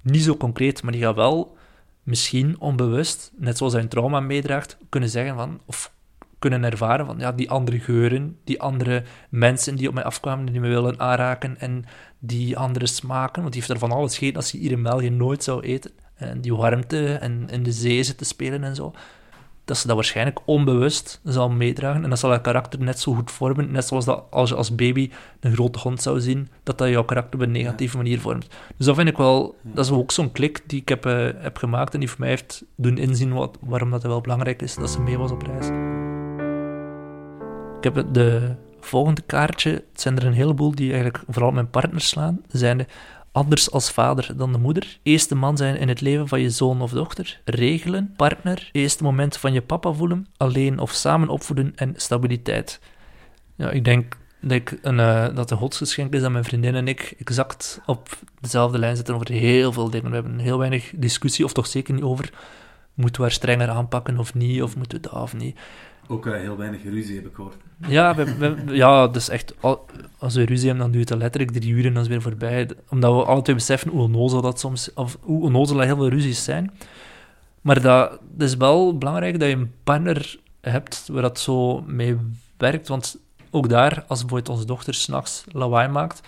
[0.02, 1.58] Niet zo concreet, maar die gaat wel
[2.04, 5.94] misschien onbewust, net zoals hij een trauma meedraagt, kunnen zeggen van, of
[6.40, 10.60] kunnen ervaren van, ja, die andere geuren, die andere mensen die op mij afkwamen, die
[10.60, 11.86] me willen aanraken, en
[12.20, 15.10] die andere smaken, want die heeft er van alles gegeten als hij hier in België
[15.10, 15.92] nooit zou eten.
[16.16, 18.94] En die warmte en in de zee zitten spelen en zo.
[19.66, 22.04] Dat ze dat waarschijnlijk onbewust zal meedragen.
[22.04, 23.72] En dat zal haar karakter net zo goed vormen.
[23.72, 27.04] Net zoals dat als je als baby een grote hond zou zien, dat dat jouw
[27.04, 28.48] karakter op een negatieve manier vormt.
[28.78, 31.58] Dus dat vind ik wel, dat is ook zo'n klik die ik heb, eh, heb
[31.58, 34.90] gemaakt en die voor mij heeft doen inzien wat, waarom dat wel belangrijk is dat
[34.90, 35.68] ze mee was op reis.
[37.78, 41.70] Ik heb het- de volgende kaartje, het zijn er een heleboel die eigenlijk vooral mijn
[41.70, 42.86] partner slaan, zijn de
[43.34, 45.00] anders als vader dan de moeder.
[45.04, 47.42] Eerste man zijn in het leven van je zoon of dochter.
[47.46, 50.28] Regelen, partner, eerste moment van je papa voelen.
[50.38, 52.80] Alleen of samen opvoeden en stabiliteit.
[53.56, 57.16] Ja, ik denk dat, ik een, eh, dat godsgeschenk is dat mijn vriendin en ik
[57.18, 60.10] exact op dezelfde lijn zitten over heel veel dingen.
[60.10, 62.32] We hebben heel weinig discussie, of toch zeker niet over
[62.94, 65.60] moeten we haar strenger aanpakken of niet, of moeten we dat of niet.
[66.08, 67.56] Ook eh, heel weinig ruzie heb ik gehoord.
[67.88, 68.16] Ja,
[68.68, 69.86] ja, dus echt, al-
[70.18, 72.70] als we ruzie hebben, dan duurt het letterlijk drie uur en dan is weer voorbij.
[72.90, 76.44] Omdat we twee beseffen hoe onnozel dat soms, of hoe onnozel dat heel veel ruzies
[76.44, 76.72] zijn.
[77.62, 82.18] Maar dat, dat is wel belangrijk dat je een partner hebt waar dat zo mee
[82.58, 82.88] werkt.
[82.88, 83.18] Want
[83.52, 86.22] ook daar, als bijvoorbeeld onze dochter s'nachts lawaai maakt,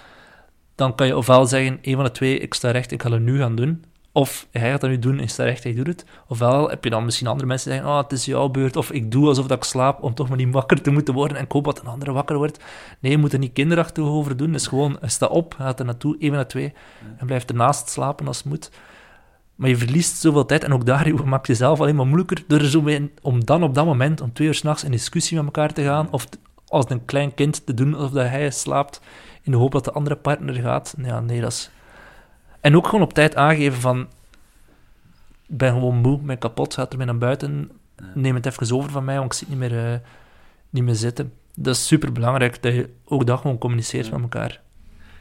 [0.75, 3.21] dan kan je ofwel zeggen, een van de twee, ik sta recht, ik ga het
[3.21, 3.83] nu gaan doen.
[4.15, 6.05] Of hij gaat dat nu doen, ik sta recht, hij doet het.
[6.27, 8.91] Ofwel heb je dan misschien andere mensen die zeggen, oh, het is jouw beurt, of
[8.91, 11.43] ik doe alsof dat ik slaap, om toch maar niet wakker te moeten worden, en
[11.43, 12.63] ik hoop dat een andere wakker wordt.
[12.99, 15.85] Nee, je moet er niet kinderachtig over doen, het is gewoon, sta op, gaat er
[15.85, 16.73] naartoe, van de twee,
[17.17, 18.71] en blijft ernaast slapen als het moet.
[19.55, 22.59] Maar je verliest zoveel tijd, en ook daar je maakt jezelf alleen maar moeilijker, door
[22.59, 25.45] er zo mee, om dan op dat moment, om twee uur s'nachts, in discussie met
[25.45, 26.27] elkaar te gaan, of
[26.67, 29.01] als een klein kind te doen alsof dat hij slaapt,
[29.41, 30.95] in de hoop dat de andere partner gaat.
[31.01, 31.69] Ja, nee, dat is...
[32.65, 33.99] En ook gewoon op tijd aangeven van...
[35.47, 37.71] Ik ben gewoon moe, ben kapot, ga er mee naar buiten,
[38.13, 39.99] neem het even over van mij, want ik zit niet meer, eh,
[40.69, 41.33] niet meer zitten.
[41.55, 44.61] Dat is super belangrijk, dat je ook dat gewoon communiceert met elkaar.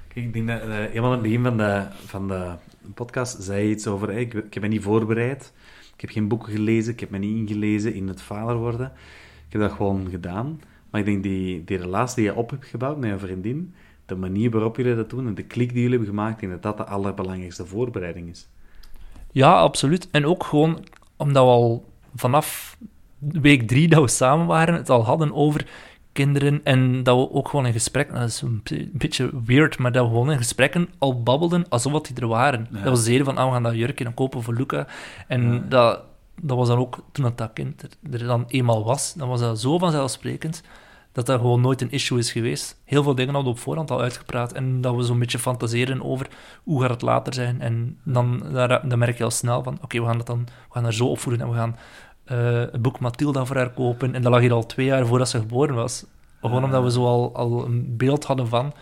[0.09, 2.53] Kijk, ik denk dat eh, helemaal aan het begin van de, van de
[2.95, 4.09] podcast zei je iets over...
[4.09, 5.53] hey, ik, ik heb me niet voorbereid.
[5.95, 6.93] Ik heb geen boeken gelezen.
[6.93, 8.93] Ik heb me niet ingelezen in het vader worden.
[9.47, 10.61] Ik heb dat gewoon gedaan.
[10.91, 13.75] Maar ik denk die, die relatie die je op hebt gebouwd met je vriendin...
[14.07, 16.43] De manier waarop jullie dat doen en de klik die jullie hebben gemaakt...
[16.43, 18.49] Ik denk dat dat de allerbelangrijkste voorbereiding is.
[19.31, 20.09] Ja, absoluut.
[20.11, 20.85] En ook gewoon
[21.17, 22.77] omdat we al vanaf
[23.19, 25.67] week drie dat we samen waren, het al hadden over
[26.13, 28.63] kinderen en dat we ook gewoon in gesprek, dat is een
[28.93, 32.69] beetje weird, maar dat we gewoon in gesprekken al babbelden alsof die er waren.
[32.71, 32.83] Ja.
[32.83, 34.87] Dat we zeiden van, ah, we gaan dat jurkje dan kopen voor Luca.
[35.29, 35.63] En Ja.
[35.69, 36.01] dat,
[36.41, 39.41] dat was dan ook, toen dat, dat kind er, er dan eenmaal was, dan was
[39.41, 40.63] dat zo vanzelfsprekend
[41.15, 42.81] dat dat gewoon nooit een issue is geweest.
[42.85, 46.03] Heel veel dingen hadden we op voorhand al uitgepraat en dat we zo'n beetje fantaseren
[46.03, 46.29] over
[46.65, 47.61] hoe gaat het later zijn.
[47.61, 50.73] En dan, daar, dan merk je al snel van, oké, we gaan dat dan we
[50.75, 51.77] gaan haar zo opvoeden en we gaan
[52.25, 54.15] eh, het boek Mathilda voor haar kopen.
[54.15, 56.07] En dat lag hier al twee jaar voordat ze geboren was.
[56.41, 58.75] Gewoon omdat we zo al, al een beeld hadden van,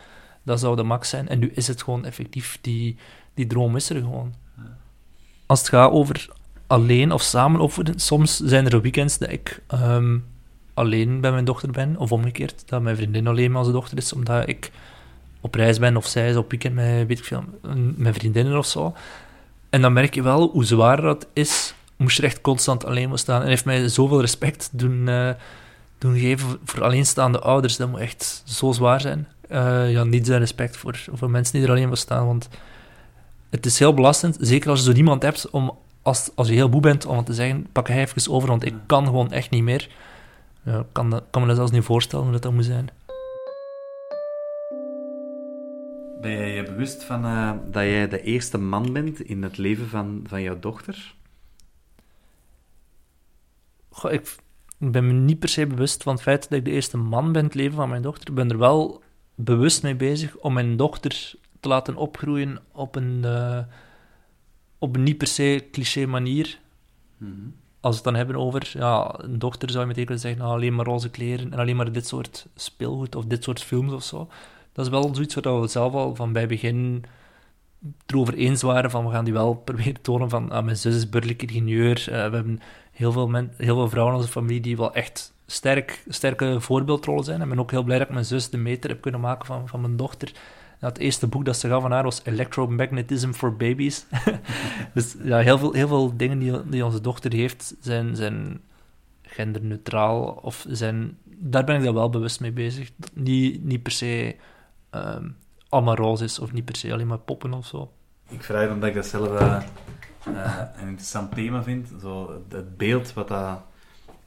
[0.42, 1.28] dat zou de max zijn.
[1.28, 2.96] En nu is het gewoon effectief, die,
[3.34, 4.34] die droom is er gewoon.
[5.46, 6.28] Als het gaat over
[6.66, 10.18] alleen of samen opvoeden, soms zijn er weekends dat ik ehm,
[10.74, 14.12] alleen bij mijn dochter ben, of omgekeerd, dat mijn vriendin alleen met onze dochter is,
[14.12, 14.70] omdat ik
[15.40, 17.44] op reis ben of zij is op weekend met, weet ik veel,
[17.96, 18.94] met vriendinnen of zo.
[19.70, 23.18] En dan merk je wel hoe zwaar dat is, moest je echt constant alleen moeten
[23.18, 23.42] staan.
[23.42, 25.30] En heeft mij zoveel respect doen, eh,
[25.98, 27.76] doen geven voor alleenstaande ouders.
[27.76, 29.28] Dat moet echt zo zwaar zijn.
[29.48, 32.48] Eh, ja, niet zijn respect voor, voor mensen die er alleen moeten staan, want
[33.50, 36.68] het is heel belastend, zeker als je zo niemand hebt om, als, als je heel
[36.68, 39.62] moe bent, om te zeggen, pak hij even over, want ik kan gewoon echt niet
[39.62, 39.88] meer.
[40.64, 42.88] Ja, ik kan, dat, kan me dat zelfs niet voorstellen hoe dat, dat moet zijn.
[46.20, 49.88] Ben jij je bewust van eh, dat jij de eerste man bent in het leven
[49.88, 51.14] van, van jouw dochter?
[53.88, 54.36] Goh, ik,
[54.78, 57.32] ik ben me niet per se bewust van het feit dat ik de eerste man
[57.32, 58.28] ben in het leven van mijn dochter.
[58.28, 59.02] Ik ben er wel
[59.34, 63.58] bewust mee bezig om mijn dochter te laten opgroeien op een, eh,
[64.78, 66.58] op een niet per se cliché manier.
[67.82, 70.54] Als we het dan hebben over, ja, een dochter zou je meteen kunnen zeggen, nou,
[70.54, 74.02] alleen maar roze kleren en alleen maar dit soort speelgoed of dit soort films of
[74.02, 74.28] zo.
[74.72, 77.04] Dat is wel zoiets waar we zelf al van bij begin
[78.06, 81.08] erover eens waren van, we gaan die wel proberen tonen van, ah, mijn zus is
[81.08, 82.60] burgerlijk ingenieur, eh, we hebben
[82.92, 87.36] heel veel, heel veel vrouwen in onze familie die wel echt sterk, sterke voorbeeldrollen zijn.
[87.36, 89.46] En ik ben ook heel blij dat ik mijn zus de meter heb kunnen maken
[89.46, 90.32] van, van mijn dochter.
[90.88, 94.06] Het eerste boek dat ze gaf van haar was Electromagnetism for Babies.
[94.94, 98.60] dus ja, heel veel, heel veel dingen die, die onze dochter heeft zijn, zijn
[99.22, 100.22] genderneutraal.
[100.42, 102.90] Of zijn, daar ben ik dan wel bewust mee bezig.
[103.14, 104.36] Niet, niet per se
[104.90, 105.28] ehm
[105.68, 107.92] allemaal roze is, of niet per se alleen maar poppen of zo.
[108.28, 109.56] Ik vraag omdat ik dat zelf eh,
[110.24, 111.88] eh, een interessant thema vind.
[112.00, 113.60] Zo, het beeld wat dat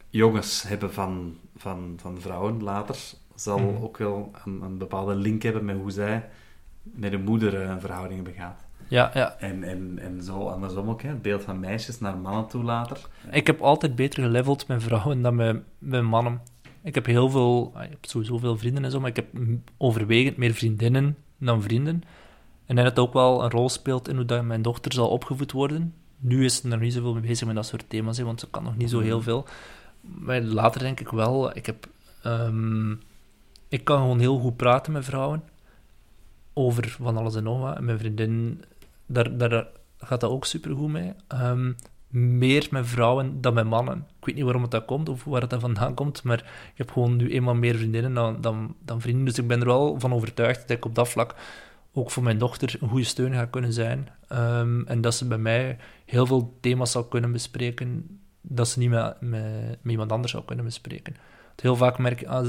[0.10, 2.98] jongens hebben van, van, van vrouwen later,
[3.36, 3.84] zal Mhm.
[3.84, 6.30] ook wel een, een bepaalde link hebben met hoe zij
[6.94, 8.64] met moeder eh, een verhouding hebben gehad.
[8.88, 9.36] Ja, ja.
[9.40, 12.98] En, en, en zo andersom ook, hè, het beeld van meisjes naar mannen toe later.
[13.32, 16.42] Ik heb altijd beter geleveld met vrouwen dan met, met mannen.
[16.84, 19.28] Ik heb heel veel, ah, ik heb sowieso veel vrienden en zo, maar ik heb
[19.78, 22.04] overwegend meer vriendinnen dan vrienden.
[22.66, 25.94] En dat ook wel een rol speelt in hoe dat mijn dochter zal opgevoed worden.
[26.18, 28.50] Nu is ze er niet zoveel mee bezig met dat soort thema's, hè, want ze
[28.50, 29.46] kan nog niet zo heel veel.
[30.02, 31.88] Maar later denk ik wel, ik heb...
[32.24, 32.92] ehm,
[33.70, 35.44] ik kan gewoon heel goed praten met vrouwen.
[36.58, 37.80] Over van alles en nog wat.
[37.80, 38.64] Mijn vriendin,
[39.06, 41.14] daar, daar gaat dat ook supergoed mee.
[41.28, 41.72] Ehm,
[42.16, 44.08] meer met vrouwen dan met mannen.
[44.20, 46.40] Ik weet niet waarom het dat komt of waar dat vandaan komt, maar
[46.72, 49.26] ik heb gewoon nu eenmaal meer vriendinnen dan, dan, dan vrienden.
[49.26, 51.36] Dus ik ben er wel van overtuigd dat ik op dat vlak
[51.94, 54.10] ook voor mijn dochter een goede steun ga kunnen zijn.
[54.28, 58.90] Ehm, en dat ze bij mij heel veel thema's zal kunnen bespreken dat ze niet
[58.90, 59.44] met, met,
[59.82, 61.16] met iemand anders zou kunnen bespreken.
[61.48, 62.48] Want heel vaak merk ik, ah,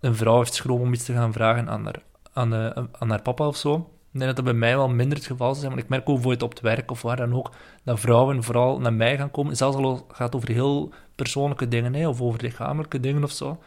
[0.00, 2.02] een vrouw heeft schroom om iets te gaan vragen aan haar,
[2.32, 3.74] aan, eh, aan haar papa of zo.
[4.12, 6.14] Ik denk dat dat bij mij wel minder het geval is, want ik merk ook
[6.14, 7.50] bijvoorbeeld op het werk of waar dan ook,
[7.82, 11.94] dat vrouwen vooral naar mij gaan komen, zelfs al gaat het over heel persoonlijke dingen,
[11.94, 13.58] hè, of over lichamelijke dingen of zo,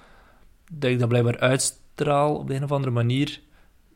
[0.71, 3.41] dat ik dat blijkbaar uitstraal op de een of andere manier,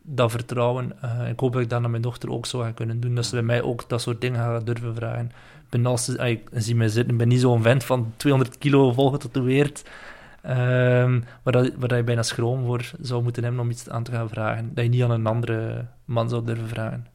[0.01, 1.01] dat vertrouwen.
[1.01, 3.25] Eh, ik hoop dat ik dat naar mijn dochter ook zo ga kunnen doen, dat
[3.25, 5.25] ze bij mij ook dat soort dingen gaat durven vragen.
[5.63, 9.11] Ik ben als ik mij zitten, ben niet zo'n vent van 200 kilo vol
[10.41, 14.03] Ehm waar, dat, waar dat je bijna schroom voor zou moeten hebben om iets aan
[14.03, 14.73] te gaan vragen.
[14.73, 17.07] Dat je niet aan een andere man zou durven vragen.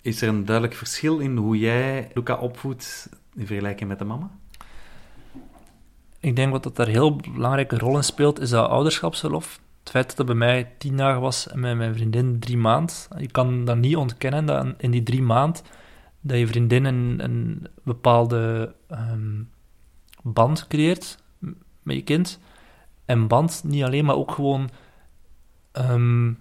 [0.00, 4.30] Is er een duidelijk verschil in hoe jij Luca opvoedt in vergelijking met de mama?
[6.20, 9.60] Ik denk wat dat daar heel belangrijke rol in speelt, is dat ouderschapsverlof.
[9.80, 13.08] Het feit dat het bij mij tien dagen was en met mijn vriendin drie maand.
[13.18, 15.62] Je kan dat niet ontkennen dat in die drie maand
[16.20, 19.42] dat je vriendin een, een bepaalde ehm,
[20.22, 21.18] band creëert
[21.82, 22.38] met je kind.
[23.12, 24.70] En band niet alleen, maar ook gewoon
[25.72, 26.32] ehm,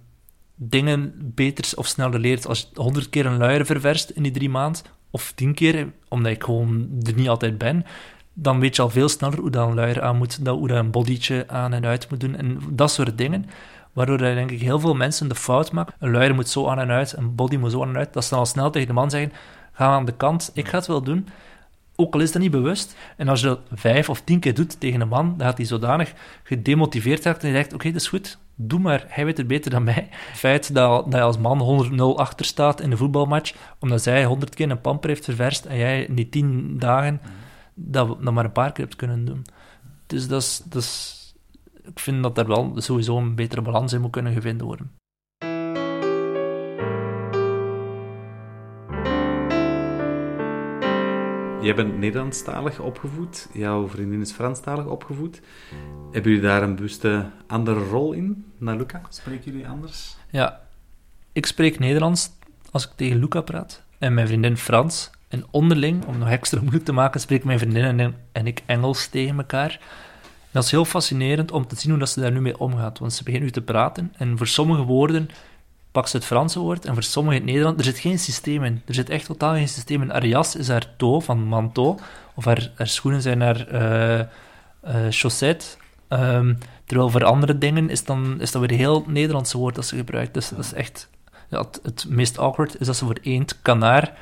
[0.55, 2.47] dingen beter of sneller leert.
[2.47, 6.31] Als je honderd keer een luier ververst in die drie maanden, of tien keer, omdat
[6.31, 7.85] ik gewoon er niet altijd ben,
[8.33, 10.91] dan weet je al veel sneller hoe dat een luier aan moet, hoe dat een
[10.91, 13.45] bodytje aan en uit moet doen, en dat soort dingen.
[13.93, 15.93] Waardoor dat, denk ik heel veel mensen de fout maken.
[15.99, 18.13] Een luier moet zo aan en uit, een body moet zo aan en uit.
[18.13, 19.31] Dat ze dan al snel tegen de man zeggen,
[19.71, 21.27] ga aan de kant, ik ga het wel doen.
[22.01, 22.95] Ook al is dat niet bewust.
[23.17, 25.65] En als je dat vijf of tien keer doet tegen een man, dan gaat hij
[25.65, 29.47] zodanig gedemotiveerd raakt en hij zegt, oké, dat is goed, doe maar, hij weet het
[29.47, 30.07] beter dan mij.
[30.11, 34.25] Het feit dat, dat je als man 100-0 achter staat in een voetbalmatch, omdat zij
[34.25, 37.21] 100 keer een pamper heeft ververst en jij in die 10 dagen
[37.73, 39.45] dat, dat maar een paar keer hebt kunnen doen.
[40.07, 41.33] Dus dat is, dat is,
[41.83, 45.00] ik vind dat er wel sowieso een betere balans in moet kunnen gevonden worden.
[51.61, 55.41] Jij bent Nederlandstalig opgevoed, jouw vriendin is Franstalig opgevoed.
[56.11, 59.01] Hebben jullie daar een bewuste andere rol in, naar Luca?
[59.09, 60.15] Spreken jullie anders?
[60.29, 60.61] Ja,
[61.31, 62.31] ik spreek Nederlands
[62.71, 65.09] als ik tegen Luca praat en mijn vriendin Frans.
[65.27, 68.63] En onderling, om het nog extra moeilijk te maken, spreken mijn vriendin en- en ik
[68.65, 69.71] Engels tegen elkaar.
[70.21, 72.99] En dat is heel fascinerend om te zien hoe dat ze daar nu mee omgaat.
[72.99, 75.29] Want ze begint nu te praten en voor sommige woorden
[75.91, 77.79] pakt ze het Franse woord en voor sommige het Nederlands.
[77.79, 78.81] Er zit geen systeem in.
[78.85, 80.09] Er zit echt totaal geen systeem in.
[80.09, 80.25] Haar
[80.57, 81.99] is haar to van manteau,
[82.35, 84.25] of haar, schoenen zijn haar eh
[84.81, 85.65] eh, chaussette.
[86.07, 86.53] Ehm,
[86.85, 90.33] terwijl voor andere dingen is, dan, is dat weer heel Nederlandse woord dat ze gebruikt.
[90.33, 91.09] Dus dat is echt...
[91.49, 94.13] Ja, het, het meest awkward is dat ze voor eend, kanaar,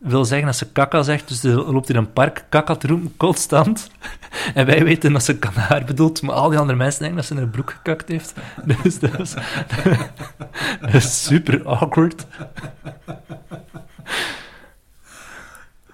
[0.00, 1.28] wil zeggen dat ze kaka zegt.
[1.28, 3.88] Dus ze loopt in een park kaka te roepen, constant.
[4.54, 7.32] En wij weten dat ze kanaar bedoelt, maar al die andere mensen denken dat ze
[7.34, 8.34] in haar broek gekakt heeft.
[8.82, 12.26] Dus dat is, super awkward.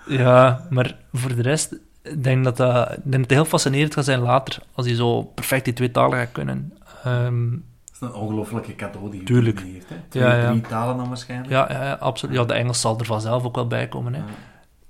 [0.06, 4.04] Ja, maar voor de rest, ik denk dat dat, denk dat het heel fascinerend gaat
[4.04, 6.72] zijn later, als hij zo perfect die twee talen gaat kunnen.
[7.04, 7.54] Ehm,
[8.00, 9.60] is een ongelofelijke cadeau die je Tuurlijk.
[9.60, 9.88] heeft.
[9.88, 9.96] Hè?
[10.08, 10.48] Twee, Ja, ja.
[10.50, 11.50] drie talen dan waarschijnlijk.
[11.50, 12.36] ja, ja, absoluut.
[12.36, 14.14] Ja, de Engels zal er vanzelf ook wel bij komen.
[14.14, 14.22] Hè.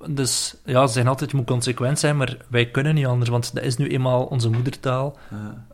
[0.08, 3.54] Dus ja, ze zeggen altijd, je moet consequent zijn, maar wij kunnen niet anders, want
[3.54, 5.16] dat is nu eenmaal onze moedertaal.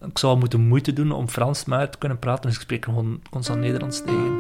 [0.07, 3.21] Ik zou moeten moeite doen om Frans maar te kunnen praten, dus ik spreek gewoon
[3.31, 4.39] constant Nederlands tegen.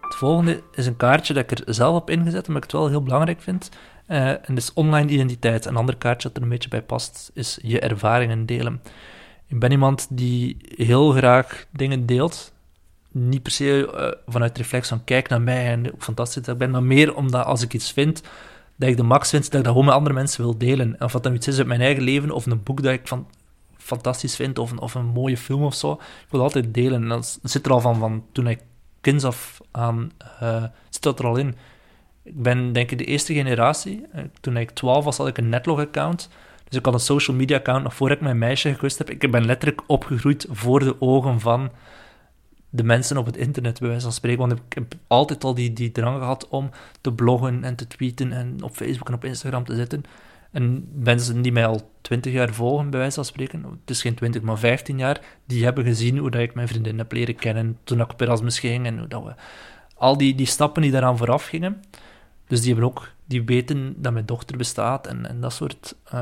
[0.00, 2.88] Het volgende is een kaartje dat ik er zelf op ingezet, omdat ik het wel
[2.88, 3.68] heel belangrijk vind.
[4.06, 5.64] Eh, en is online identiteit.
[5.64, 8.82] Een ander kaartje dat er een beetje bij past, is je ervaringen delen.
[9.46, 12.52] Ik ben iemand die heel graag dingen deelt.
[13.12, 16.58] Niet per se eh, vanuit reflex van kijk naar mij en hoe fantastisch dat ik
[16.58, 18.22] ben, maar meer omdat als ik iets vind,
[18.76, 20.98] dat ik de max vind, dat ik dat gewoon met andere mensen wil delen.
[20.98, 23.08] En of dat dan iets is uit mijn eigen leven, of een boek dat ik
[23.08, 23.26] van,
[23.76, 27.02] fantastisch vind, of een, of een mooie film of zo, ik wil altijd delen.
[27.02, 28.60] En dat zit er al van, van toen ik
[29.00, 31.54] kinds af aan, eh, zit dat er al in.
[32.26, 34.06] Ik ben denk ik de eerste generatie.
[34.12, 36.28] Eh, Toen ik 12 was, had ik een netlog-account.
[36.68, 39.10] Dus ik had een social media-account nog voor ik mijn meisje gekust heb.
[39.10, 41.70] Ik ben letterlijk opgegroeid voor de ogen van
[42.70, 44.38] de mensen op het internet, bij wijze van spreken.
[44.38, 46.70] Want ik heb altijd al die, die drang gehad om
[47.00, 50.02] te bloggen en te tweeten en op Facebook en op Instagram te zitten.
[50.50, 54.14] En mensen die mij al 20 jaar volgen, bij wijze van spreken, het is geen
[54.14, 57.78] 20, maar 15 jaar, die hebben gezien hoe dat ik mijn vriendin heb leren kennen
[57.84, 59.34] toen ik op Erasmus ging en hoe dat we...
[59.94, 61.82] Al die, die stappen die daaraan vooraf gingen,
[62.46, 66.20] dus die hebben ook, die weten dat mijn dochter bestaat en, en dat soort, eh,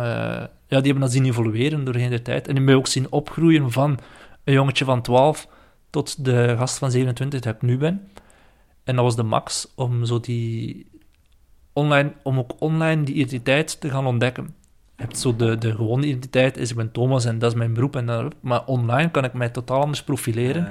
[0.67, 2.37] ja, die hebben dat zien evolueren doorheen de tijd.
[2.37, 3.99] En die hebben mij ook zien opgroeien van
[4.45, 5.49] een jongetje van 12
[5.91, 8.09] tot de gast van 27 dat ik nu ben.
[8.85, 10.87] En dat was de max om zo die
[11.73, 14.55] online, om ook online die identiteit te gaan ontdekken.
[14.97, 17.75] Je hebt zo de, de gewone identiteit, is ik ben Thomas en dat is mijn
[17.75, 17.97] beroep.
[17.97, 20.69] En dat, maar online kan ik mij totaal anders profileren.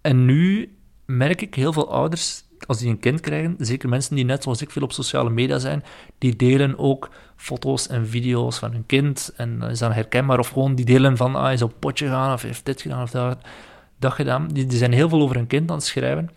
[0.00, 4.24] En nu merk ik heel veel ouders, als die een kind krijgen, zeker mensen die
[4.24, 5.84] net zoals ik veel op sociale media zijn,
[6.18, 9.32] die delen ook foto's en video's van hun kind.
[9.36, 10.38] En dat is dan herkenbaar.
[10.38, 13.02] Of gewoon die delen van, ah, hij is op potje gegaan, of heeft dit gedaan,
[13.02, 13.38] of dat,
[13.98, 14.48] dat gedaan.
[14.48, 16.30] Die, zijn heel veel over hun kind aan het schrijven.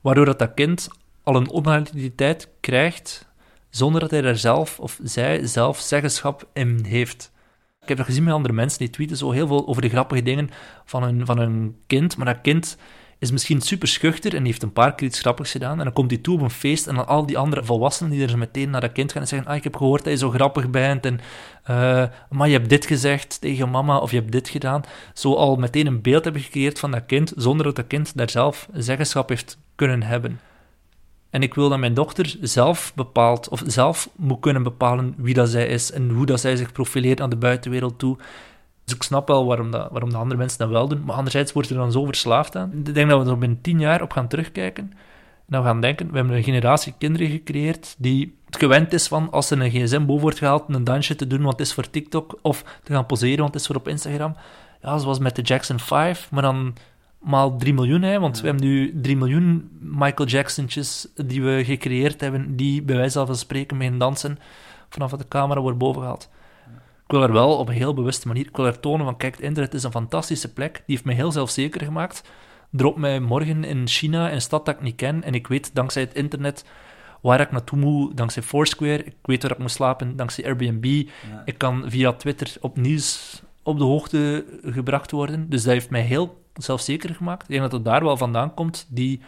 [0.00, 0.88] Waardoor dat, dat kind
[1.22, 3.26] al een online identiteit krijgt,
[3.70, 7.32] zonder dat hij daar zelf, of zij zelf, zeggenschap in heeft.
[7.80, 10.22] Ik heb dat gezien met andere mensen, die tweeten zo heel veel over de grappige
[10.22, 10.50] dingen
[10.84, 12.76] van hun, van hun kind, maar dat kind
[13.18, 15.78] is misschien super schuchter en heeft een paar keer iets grappigs gedaan.
[15.78, 18.26] En dan komt hij toe op een feest en dan al die andere volwassenen die
[18.26, 20.30] er meteen naar dat kind gaan en zeggen ah, ik heb gehoord dat je zo
[20.30, 21.20] grappig bent en
[21.64, 24.82] eh, maar je hebt dit gezegd tegen mama of je hebt dit gedaan.
[25.14, 28.30] Zo al meteen een beeld hebben gecreëerd van dat kind, zonder dat dat kind daar
[28.30, 30.40] zelf zeggenschap heeft kunnen hebben.
[31.30, 35.48] En ik wil dat mijn dochter zelf bepaalt, of zelf moet kunnen bepalen wie dat
[35.48, 38.16] zij is en hoe dat zij zich profileert aan de buitenwereld toe.
[38.88, 41.52] Dus ik snap wel waarom, dat, waarom de andere mensen dat wel doen, maar anderzijds
[41.52, 42.72] wordt er dan zo verslaafd aan.
[42.72, 44.92] Ik denk dat we er binnen tien jaar op gaan terugkijken
[45.48, 49.30] en dan gaan denken, we hebben een generatie kinderen gecreëerd die het gewend is van,
[49.30, 51.90] als er een gsm boven wordt gehaald, een dansje te doen, want het is voor
[51.90, 54.36] TikTok, of te gaan poseren, want het is voor op Instagram.
[54.82, 56.74] Ja, zoals met de Jackson 5, maar dan
[57.18, 62.20] maal 3 miljoen, hè, want we hebben nu 3 miljoen Michael Jacksontjes die we gecreëerd
[62.20, 64.38] hebben, die bij wijze van spreken mee dansen
[64.88, 66.28] vanaf de camera wordt boven gehaald.
[67.08, 69.34] Ik wil er wel op een heel bewuste manier, ik wil er tonen van, kijk,
[69.34, 72.22] het internet is een fantastische plek, die heeft mij heel zelfzeker gemaakt.
[72.70, 75.74] Drop mij morgen in China, in een stad dat ik niet ken, en ik weet
[75.74, 76.64] dankzij het internet
[77.20, 80.84] waar ik naartoe moet, dankzij Foursquare, ik weet waar ik moet slapen, dankzij Airbnb,
[81.44, 85.50] ik kan via Twitter op nieuws op de hoogte gebracht worden.
[85.50, 87.42] Dus dat heeft mij heel zelfzeker gemaakt.
[87.42, 88.86] Ik denk dat het daar wel vandaan komt.
[88.88, 89.20] Die,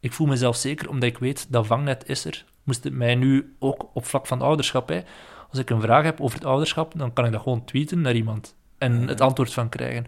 [0.00, 2.44] ik voel mezelf zeker omdat ik weet dat vangnet is er.
[2.62, 5.00] Moest het mij nu ook op vlak van ouderschap, hè,
[5.50, 8.14] als ik een vraag heb over het ouderschap, dan kan ik dat gewoon tweeten naar
[8.14, 10.06] iemand en het antwoord van krijgen.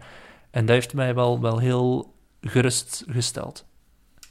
[0.51, 3.65] En dat heeft mij wel, wel heel gerustgesteld.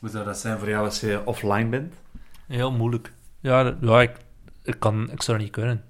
[0.00, 1.94] Hoe zou dat zijn voor jou als je offline bent?
[2.46, 3.12] Heel moeilijk.
[3.40, 4.16] Ja, ja ik,
[4.62, 5.84] ik, kan, ik zou dat niet kunnen.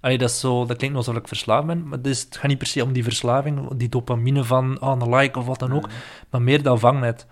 [0.00, 2.48] Allee, dat, is zo, dat klinkt alsof ik verslaafd ben, maar het, is, het gaat
[2.48, 5.72] niet per se om die verslaving, die dopamine van ah, een like of wat dan
[5.72, 5.88] ook,
[6.30, 7.26] maar meer dat vangnet.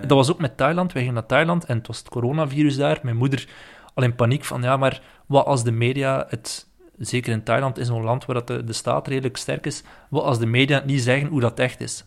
[0.00, 0.92] Dat was ook met Thailand.
[0.92, 2.98] Wij gingen naar Thailand en het was het coronavirus daar.
[3.02, 3.48] Mijn moeder
[3.94, 6.68] al in paniek van, ja, maar wat als de media het...
[7.00, 9.82] Zeker in Thailand is een land waar dat de, de staat redelijk sterk is.
[10.08, 12.04] Wat als de media het niet zeggen hoe dat echt is?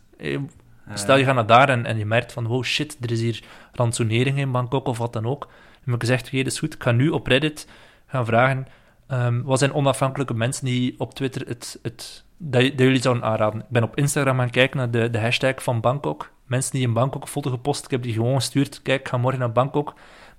[0.93, 3.43] Stel, je gaat naar daar en, en je merkt van, wow, shit, er is hier
[3.71, 5.39] ransonering in Bangkok of wat dan ook.
[5.39, 6.73] Dan heb ik gezegd, oké, dat is goed.
[6.73, 7.67] Ik ga nu op Reddit
[8.05, 8.67] gaan vragen,
[9.07, 13.59] ehm, wat zijn onafhankelijke mensen die op Twitter het, het, dat, dat jullie zouden aanraden?
[13.59, 16.31] Ik ben op Instagram gaan kijken naar de, de hashtag van Bangkok.
[16.45, 18.81] Mensen die in Bangkok een foto gepost, ik heb die gewoon gestuurd.
[18.81, 19.93] Kijk, ik ga morgen naar Bangkok.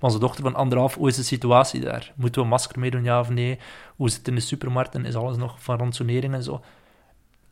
[0.04, 2.12] Onze dochter van anderhalf, hoe is de situatie daar?
[2.14, 3.58] Moeten we een masker meedoen, ja of nee?
[3.96, 6.60] Hoe zit het in de supermarkt en is alles nog van ransonering en zo?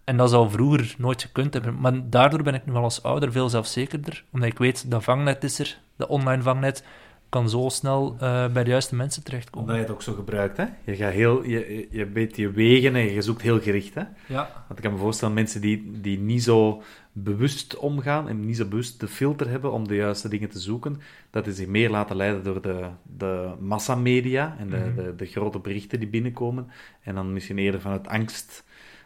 [0.04, 1.80] En dat zou vroeger nooit gekund hebben.
[1.80, 4.24] Maar daardoor ben ik nu wel als ouder veel zelfzekerder.
[4.32, 5.78] Omdat ik weet, dat vangnet is er.
[5.96, 6.84] Dat online vangnet
[7.32, 9.60] kan zo snel eh, bij de juiste mensen terechtkomen.
[9.68, 10.64] Omdat je het ook zo gebruikt, hè?
[10.84, 14.02] Je, gaat heel, je, je weet je wegen en je zoekt heel gericht, hè?
[14.26, 18.56] Ja, Want ik kan me voorstellen, mensen die, die niet zo bewust omgaan en niet
[18.56, 21.90] zo bewust de filter hebben om de juiste dingen te zoeken, dat die zich meer
[21.90, 24.94] laten leiden door de, de massamedia en de, Mhm.
[24.94, 26.70] de, de grote berichten die binnenkomen.
[27.02, 28.64] En dan misschien eerder vanuit angst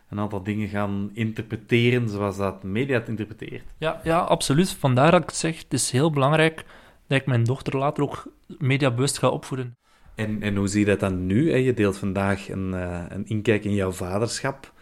[0.08, 3.62] een aantal dingen gaan interpreteren zoals dat media het interpreteert.
[3.78, 4.70] ja, ja, absoluut.
[4.70, 6.64] Vandaar dat ik zeg, het is heel belangrijk
[7.06, 9.76] dat ik mijn dochter later ook mediabewust ga opvoeden.
[10.14, 11.50] En, en hoe zie je dat dan nu?
[11.50, 11.56] Hè?
[11.56, 14.72] Je deelt vandaag een, eh, een inkijk in jouw vaderschap,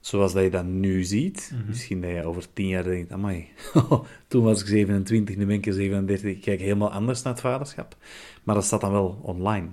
[0.00, 1.54] zoals dat je dat nu ziet.
[1.66, 3.48] Misschien dat je over tien jaar denkt, amai,
[4.28, 7.42] toen was ik 27, nu ben ik er 37, ik kijk helemaal anders naar het
[7.42, 7.96] vaderschap.
[8.42, 9.68] Maar dat staat dan wel online.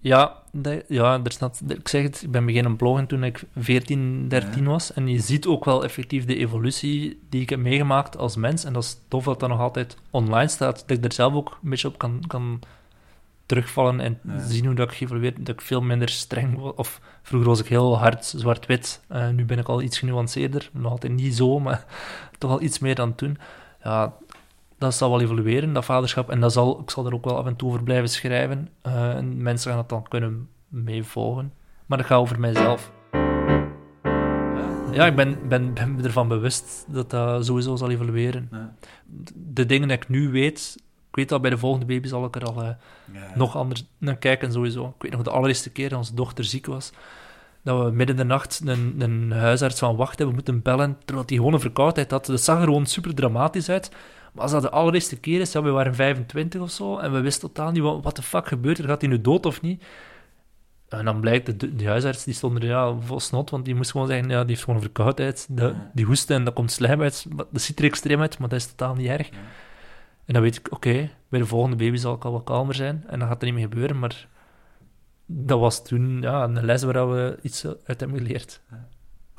[0.00, 0.42] Ja,
[0.88, 4.92] ja er staat, ik zeg het, ik ben beginnen bloggen toen ik 14, 13 was.
[4.92, 8.64] En je ziet ook wel effectief de evolutie die ik heb meegemaakt als mens.
[8.64, 10.84] En dat is tof dat dat nog altijd online staat.
[10.86, 12.60] Dat ik er zelf ook een beetje op kan, kan
[13.46, 16.74] terugvallen en zien hoe dat ik geëvolueerd Dat ik veel minder streng was.
[16.74, 19.00] Of vroeger was ik heel hard zwart-wit.
[19.08, 20.70] Eh, nu ben ik al iets genuanceerder.
[20.72, 21.84] Nog altijd niet zo, maar
[22.38, 23.38] toch al iets meer dan toen.
[23.82, 24.14] Ja,
[24.78, 26.30] dat zal wel evolueren, dat vaderschap.
[26.30, 28.68] En dat zal, ik zal er ook wel af en toe over blijven schrijven.
[28.82, 31.52] Eh, en mensen gaan het dan kunnen meevolgen.
[31.86, 32.92] Maar dat gaat over mijzelf.
[34.92, 38.48] Ja, ik ben, ben, ben me ervan bewust dat dat sowieso zal evolueren.
[38.52, 38.74] Ja.
[39.34, 40.74] De dingen die ik nu weet,
[41.08, 42.74] ik weet dat bij de volgende baby zal ik er al eh,
[43.34, 44.86] nog anders naar kijken sowieso.
[44.86, 46.90] Ik weet nog de allereerste keer dat onze dochter ziek was,
[47.62, 50.96] dat dat we midden in de nacht een, een huisarts van wacht hebben moeten bellen,
[51.04, 52.26] terwijl hij gewoon een verkoudheid had.
[52.26, 53.90] Dat zag er gewoon super dramatisch uit.
[54.32, 57.20] Maar als dat de allereerste keer is, ja, we waren 25 of zo, en we
[57.20, 59.84] wisten totaal niet wat, de fuck gebeurt er, gaat hij nu dood of niet?
[60.88, 63.90] En dan blijkt, de, de huisarts die stond er ja, vol snot, want die moest
[63.90, 67.26] gewoon zeggen, ja, die heeft gewoon verkoudheid, de, die hoest en dat komt slijm uit,
[67.36, 69.28] dat ziet er extreem uit, maar dat is totaal niet erg.
[70.24, 73.04] En dan weet ik, oké, bij de volgende baby zal ik al wat kalmer zijn,
[73.06, 74.28] en dan gaat er niet meer gebeuren, maar
[75.26, 78.60] dat was toen ja, een les waar we iets uit hebben geleerd.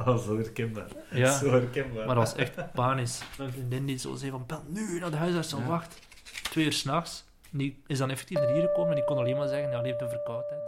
[0.05, 0.87] Oh, zo herkenbaar.
[1.11, 1.37] Ja.
[1.37, 2.05] Zo herkenbaar.
[2.05, 3.21] Maar dat was echt panisch.
[3.37, 5.99] Mijn vriendin die zo zei van, bel nu naar de huisarts, al wacht.
[6.43, 7.27] Twee uur s'nachts.
[7.51, 9.87] Die is dan effectief naar hier gekomen en die kon alleen maar zeggen, ja, die
[9.87, 10.61] heeft een verkoudheid.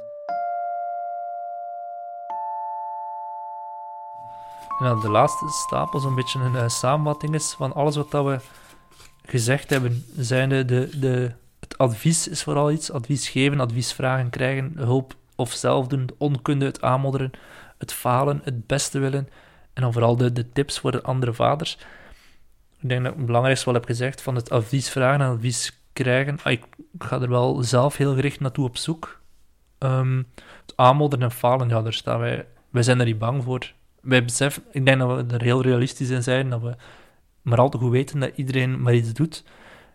[4.79, 8.25] En dan de laatste stapel, zo'n beetje een eh, samenvatting is van alles wat dat
[8.25, 8.39] we
[9.25, 10.05] gezegd hebben.
[10.17, 12.91] Zijnde de, de, het advies is vooral iets.
[12.91, 17.31] Advies geven, advies vragen, krijgen, hulp of zelf doen, de onkunde, het aanmodderen,
[17.81, 19.29] het falen, het beste willen.
[19.73, 21.77] En dan vooral de, de tips voor de andere vaders.
[22.79, 25.81] Ik denk dat ik het belangrijkste wel heb gezegd, van het advies vragen en advies
[25.93, 26.39] krijgen.
[26.43, 26.63] Ah, ik
[26.97, 29.19] ga er wel zelf heel gericht naartoe op zoek.
[29.77, 30.17] Ehm,
[30.61, 32.45] het aanmodderen en falen, ja, daar staan wij...
[32.69, 33.71] Wij zijn er niet bang voor.
[34.01, 36.75] Wij beseffen, ik denk dat we er heel realistisch in zijn, dat we
[37.41, 39.43] maar al te goed weten dat iedereen maar iets doet.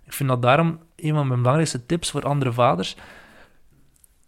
[0.05, 2.97] Ik vind dat daarom een van mijn belangrijkste tips voor andere vaders.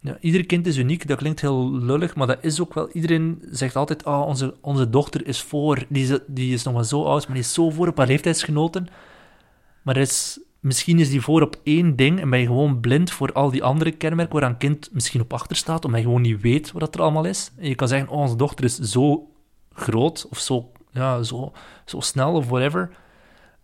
[0.01, 2.91] Ja, ieder kind is uniek, dat klinkt heel lullig, maar dat is ook wel.
[2.91, 6.85] Iedereen zegt altijd: oh, onze, onze dochter is voor, die is, die is nog maar
[6.85, 8.89] zo oud, maar die is zo voor op haar leeftijdsgenoten.
[9.83, 13.33] Maar is, misschien is die voor op één ding en ben je gewoon blind voor
[13.33, 16.41] al die andere kenmerken waar een kind misschien op achter staat, omdat je gewoon niet
[16.41, 17.51] weet wat er allemaal is.
[17.57, 19.31] En je kan zeggen: oh, onze dochter is zo
[19.73, 21.53] groot of zo, ja, zo,
[21.85, 22.91] zo snel of whatever.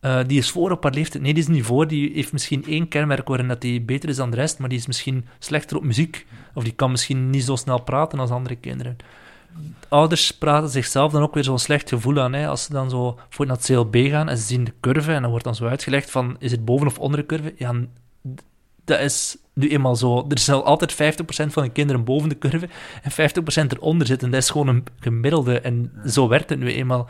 [0.05, 1.23] Uh, die is voor op haar leeftijd.
[1.23, 1.89] Nee, die is niet voor.
[1.89, 4.79] Die heeft misschien één kenmerk waarin dat die beter is dan de rest, maar die
[4.79, 6.27] is misschien slechter op muziek.
[6.55, 8.97] Of die kan misschien niet zo snel praten als andere kinderen.
[9.89, 12.33] Ouders praten zichzelf dan ook weer zo'n slecht gevoel aan.
[12.33, 12.49] Hè?
[12.49, 15.21] Als ze dan zo voor naar het CLB gaan en ze zien de curve en
[15.21, 17.55] dan wordt dan zo uitgelegd van, is het boven of onder de curve?
[17.57, 17.75] Ja,
[18.85, 20.27] dat is nu eenmaal zo.
[20.29, 22.69] Er zal altijd 50% van de kinderen boven de curve
[23.03, 24.31] en 50% eronder zitten.
[24.31, 27.09] Dat is gewoon een gemiddelde en zo werkt het nu eenmaal.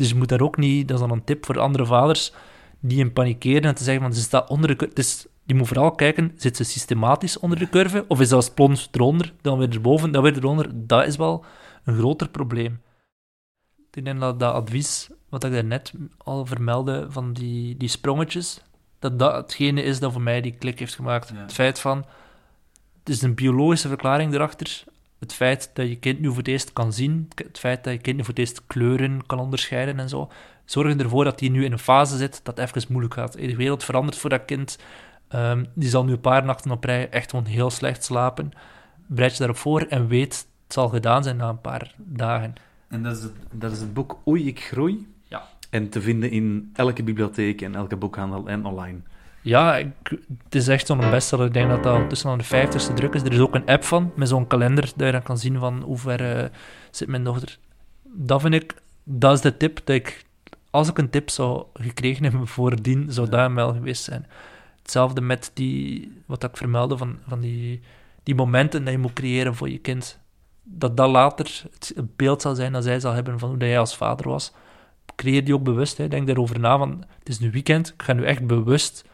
[0.00, 2.32] Dus je moet daar ook niet, dat is dan een tip voor andere vaders,
[2.78, 4.94] die in panikeren en te zeggen van ze staat onder de curve.
[4.94, 8.88] Dus je moet vooral kijken, zit ze systematisch onder de curve of is dat plons
[8.90, 10.86] eronder, dan weer erboven, dan weer eronder.
[10.86, 11.44] Dat is wel
[11.84, 12.80] een groter probleem.
[13.92, 18.62] Ik denk dat dat advies, wat ik daarnet al vermeldde, van die, die sprongetjes,
[18.98, 21.30] dat dat hetgene is dat voor mij die klik heeft gemaakt.
[21.34, 22.04] Het feit van,
[22.98, 24.84] het is een biologische verklaring erachter.
[25.20, 27.98] Het feit dat je kind nu voor het eerst kan zien, het feit dat je
[27.98, 30.30] kind nu voor het eerst kleuren kan onderscheiden en zo,
[30.64, 33.32] zorgen ervoor dat hij nu in een fase zit dat even moeilijk gaat.
[33.32, 34.78] De wereld verandert voor dat kind.
[35.34, 38.50] Um, die zal nu een paar nachten op rij echt gewoon heel slecht slapen.
[39.06, 42.54] Bereid je daarop voor en weet, het zal gedaan zijn na een paar dagen.
[42.88, 45.06] En dat is het, dat is het boek Oei, ik groei.
[45.28, 45.48] Ja.
[45.70, 48.98] En te vinden in elke bibliotheek en elke boekhandel en online.
[49.42, 49.88] Ja, ik,
[50.44, 51.46] het is echt zo'n bestseller.
[51.46, 53.22] Ik denk dat dat tussen aan de vijftigste druk is.
[53.22, 55.82] Er is ook een app van, met zo'n kalender, dat je dan kan zien van
[55.82, 56.48] hoe ver uh,
[56.90, 57.58] zit mijn dochter.
[58.02, 58.74] Dat vind ik,
[59.04, 60.24] dat is de tip dat ik,
[60.70, 64.26] als ik een tip zou gekregen hebben voordien, zou dat wel geweest zijn.
[64.82, 67.80] Hetzelfde met die, wat ik vermeldde, van, van die,
[68.22, 70.18] die momenten dat je moet creëren voor je kind.
[70.62, 71.62] Dat dat later
[71.94, 74.52] het beeld zal zijn dat zij zal hebben van hoe jij als vader was.
[75.16, 75.96] Creëer die ook bewust.
[75.96, 76.08] Hè.
[76.08, 79.04] Denk daarover na, van het is nu weekend, ik ga nu echt bewust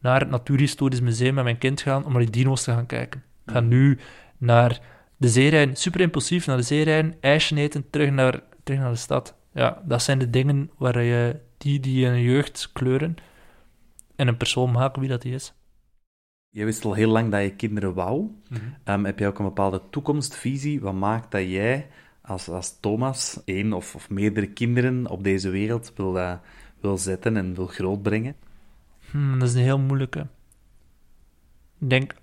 [0.00, 3.22] naar het Natuurhistorisch Museum met mijn kind gaan om naar die dino's te gaan kijken.
[3.46, 3.98] Ik ga nu
[4.38, 4.80] naar
[5.16, 9.36] de zeerijn, super impulsief naar de zeerijn, ijsje eten, terug naar, terug naar de stad.
[9.52, 13.16] Ja, dat zijn de dingen waar je die die in je jeugd kleuren
[14.16, 15.52] en een persoon maken wie dat die is.
[16.48, 18.30] Je wist al heel lang dat je kinderen wou.
[18.84, 20.80] um, heb je ook een bepaalde toekomstvisie?
[20.80, 21.86] Wat maakt dat jij
[22.20, 26.32] als, als Thomas één of, of meerdere kinderen op deze wereld wil, uh,
[26.80, 28.34] wil zetten en wil grootbrengen?
[29.10, 30.26] Hmm, dat is een heel moeilijke.
[31.78, 32.14] Ik denk.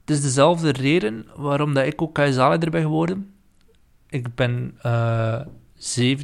[0.00, 3.32] Het is dezelfde reden waarom dat ik ook KSA-leider ben geworden.
[4.08, 5.40] Ik ben, uh,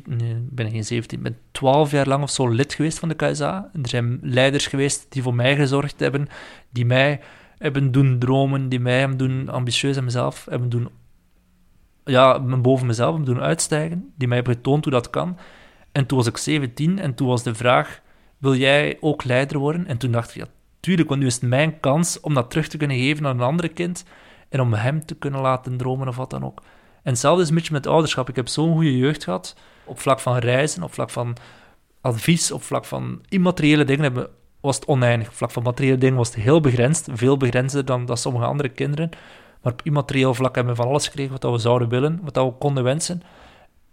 [0.04, 3.14] nee, ben geen 17, ik ben 12 jaar lang of zo lid geweest van de
[3.14, 3.70] KSA.
[3.82, 6.26] Er zijn leiders geweest die voor mij gezorgd hebben,
[6.70, 7.20] die mij
[7.58, 10.88] hebben doen dromen, die mij hebben doen ambitieus en mezelf hebben doen,
[12.04, 15.36] ja, boven mezelf hebben doen uitstijgen, die mij hebben getoond hoe dat kan.
[15.94, 18.00] En toen was ik 17 en toen was de vraag:
[18.38, 19.86] wil jij ook leider worden?
[19.86, 20.46] En toen dacht ik: ja,
[20.80, 23.46] tuurlijk, want nu is het mijn kans om dat terug te kunnen geven aan een
[23.46, 24.04] andere kind
[24.48, 26.62] en om hem te kunnen laten dromen of wat dan ook.
[27.02, 28.28] En hetzelfde is een beetje met ouderschap.
[28.28, 31.36] Ik heb zo'n goede jeugd gehad op vlak van reizen, op vlak van
[32.00, 34.28] advies, op vlak van immateriële dingen
[34.60, 35.28] was het oneindig.
[35.28, 38.68] Op vlak van materiële dingen was het heel begrensd, veel begrensder dan dat sommige andere
[38.68, 39.10] kinderen.
[39.62, 42.52] Maar op immaterieel vlak hebben we van alles gekregen wat we zouden willen, wat we
[42.58, 43.22] konden wensen.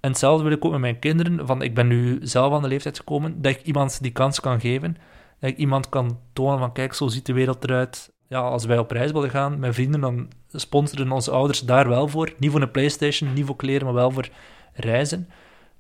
[0.01, 1.47] En hetzelfde wil ik ook met mijn kinderen.
[1.47, 4.59] Van, ik ben nu zelf aan de leeftijd gekomen dat ik iemand die kans kan
[4.59, 4.97] geven.
[5.39, 8.13] Dat ik iemand kan tonen van, kijk, zo ziet de wereld eruit.
[8.27, 12.07] Ja, als wij op reis willen gaan met vrienden, dan sponsoren onze ouders daar wel
[12.07, 12.33] voor.
[12.37, 14.29] Niet voor een Playstation, niet voor kleren, maar wel voor
[14.73, 15.27] reizen.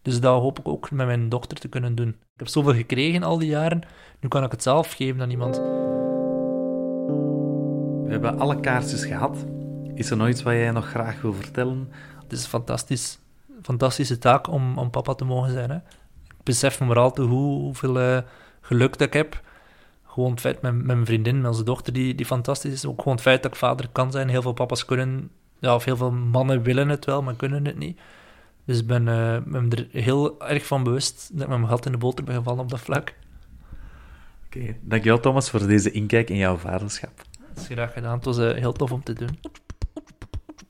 [0.01, 2.07] Dus dat hoop ik ook met mijn dochter te kunnen doen.
[2.07, 3.81] Ik heb zoveel gekregen al die jaren.
[4.19, 5.57] Nu kan ik het zelf geven aan iemand.
[8.05, 9.45] We hebben alle kaartjes gehad.
[9.93, 11.91] Is er nog iets wat jij nog graag wil vertellen?
[12.23, 13.19] Het is fantastisch,
[13.61, 15.69] fantastische taak om, om papa te mogen zijn.
[15.69, 15.75] Hè.
[15.75, 18.17] Ik besef me maar al te hoe, hoeveel eh,
[18.61, 19.41] geluk dat ik heb.
[20.05, 22.85] Gewoon het feit met, met mijn vriendin, met onze dochter, die, die fantastisch is.
[22.85, 24.29] Ook gewoon het feit dat ik vader kan zijn.
[24.29, 27.77] Heel veel papa's kunnen, ja, of heel veel mannen willen het wel, maar kunnen het
[27.77, 27.99] niet.
[28.65, 29.03] Dus ik ben,
[29.47, 32.23] ben me er heel erg van bewust dat ik met mijn gat in de boter
[32.23, 33.13] ben gevallen op dat vlak.
[34.45, 37.11] Oké, dankjewel Thomas voor deze inkijk in jouw vaderschap.
[37.53, 38.15] Dat is graag gedaan.
[38.15, 39.39] Het was eh, heel tof om te doen.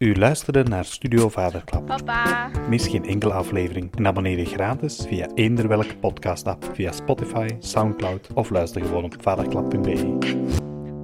[0.01, 1.85] U luisterde naar Studio Vaderklap.
[1.85, 2.49] Papa.
[2.69, 8.27] Mis geen enkele aflevering en abonneer je gratis via eender welke podcast-app, via Spotify, Soundcloud
[8.33, 10.17] of luister gewoon op vaderklap.be.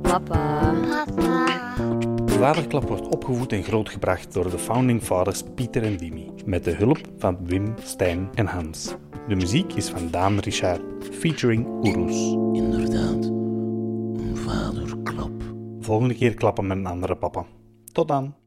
[0.01, 0.73] Papa.
[0.89, 1.45] Papa.
[2.25, 6.99] Vaderklap wordt opgevoed en grootgebracht door de founding fathers Pieter en Wimmy, met de hulp
[7.17, 8.95] van Wim, Stijn en Hans.
[9.27, 10.81] De muziek is van Daan Richard,
[11.11, 12.37] featuring Oeroes.
[12.61, 15.31] Inderdaad, een vaderklap.
[15.79, 17.45] Volgende keer klappen met een andere papa.
[17.91, 18.46] Tot dan!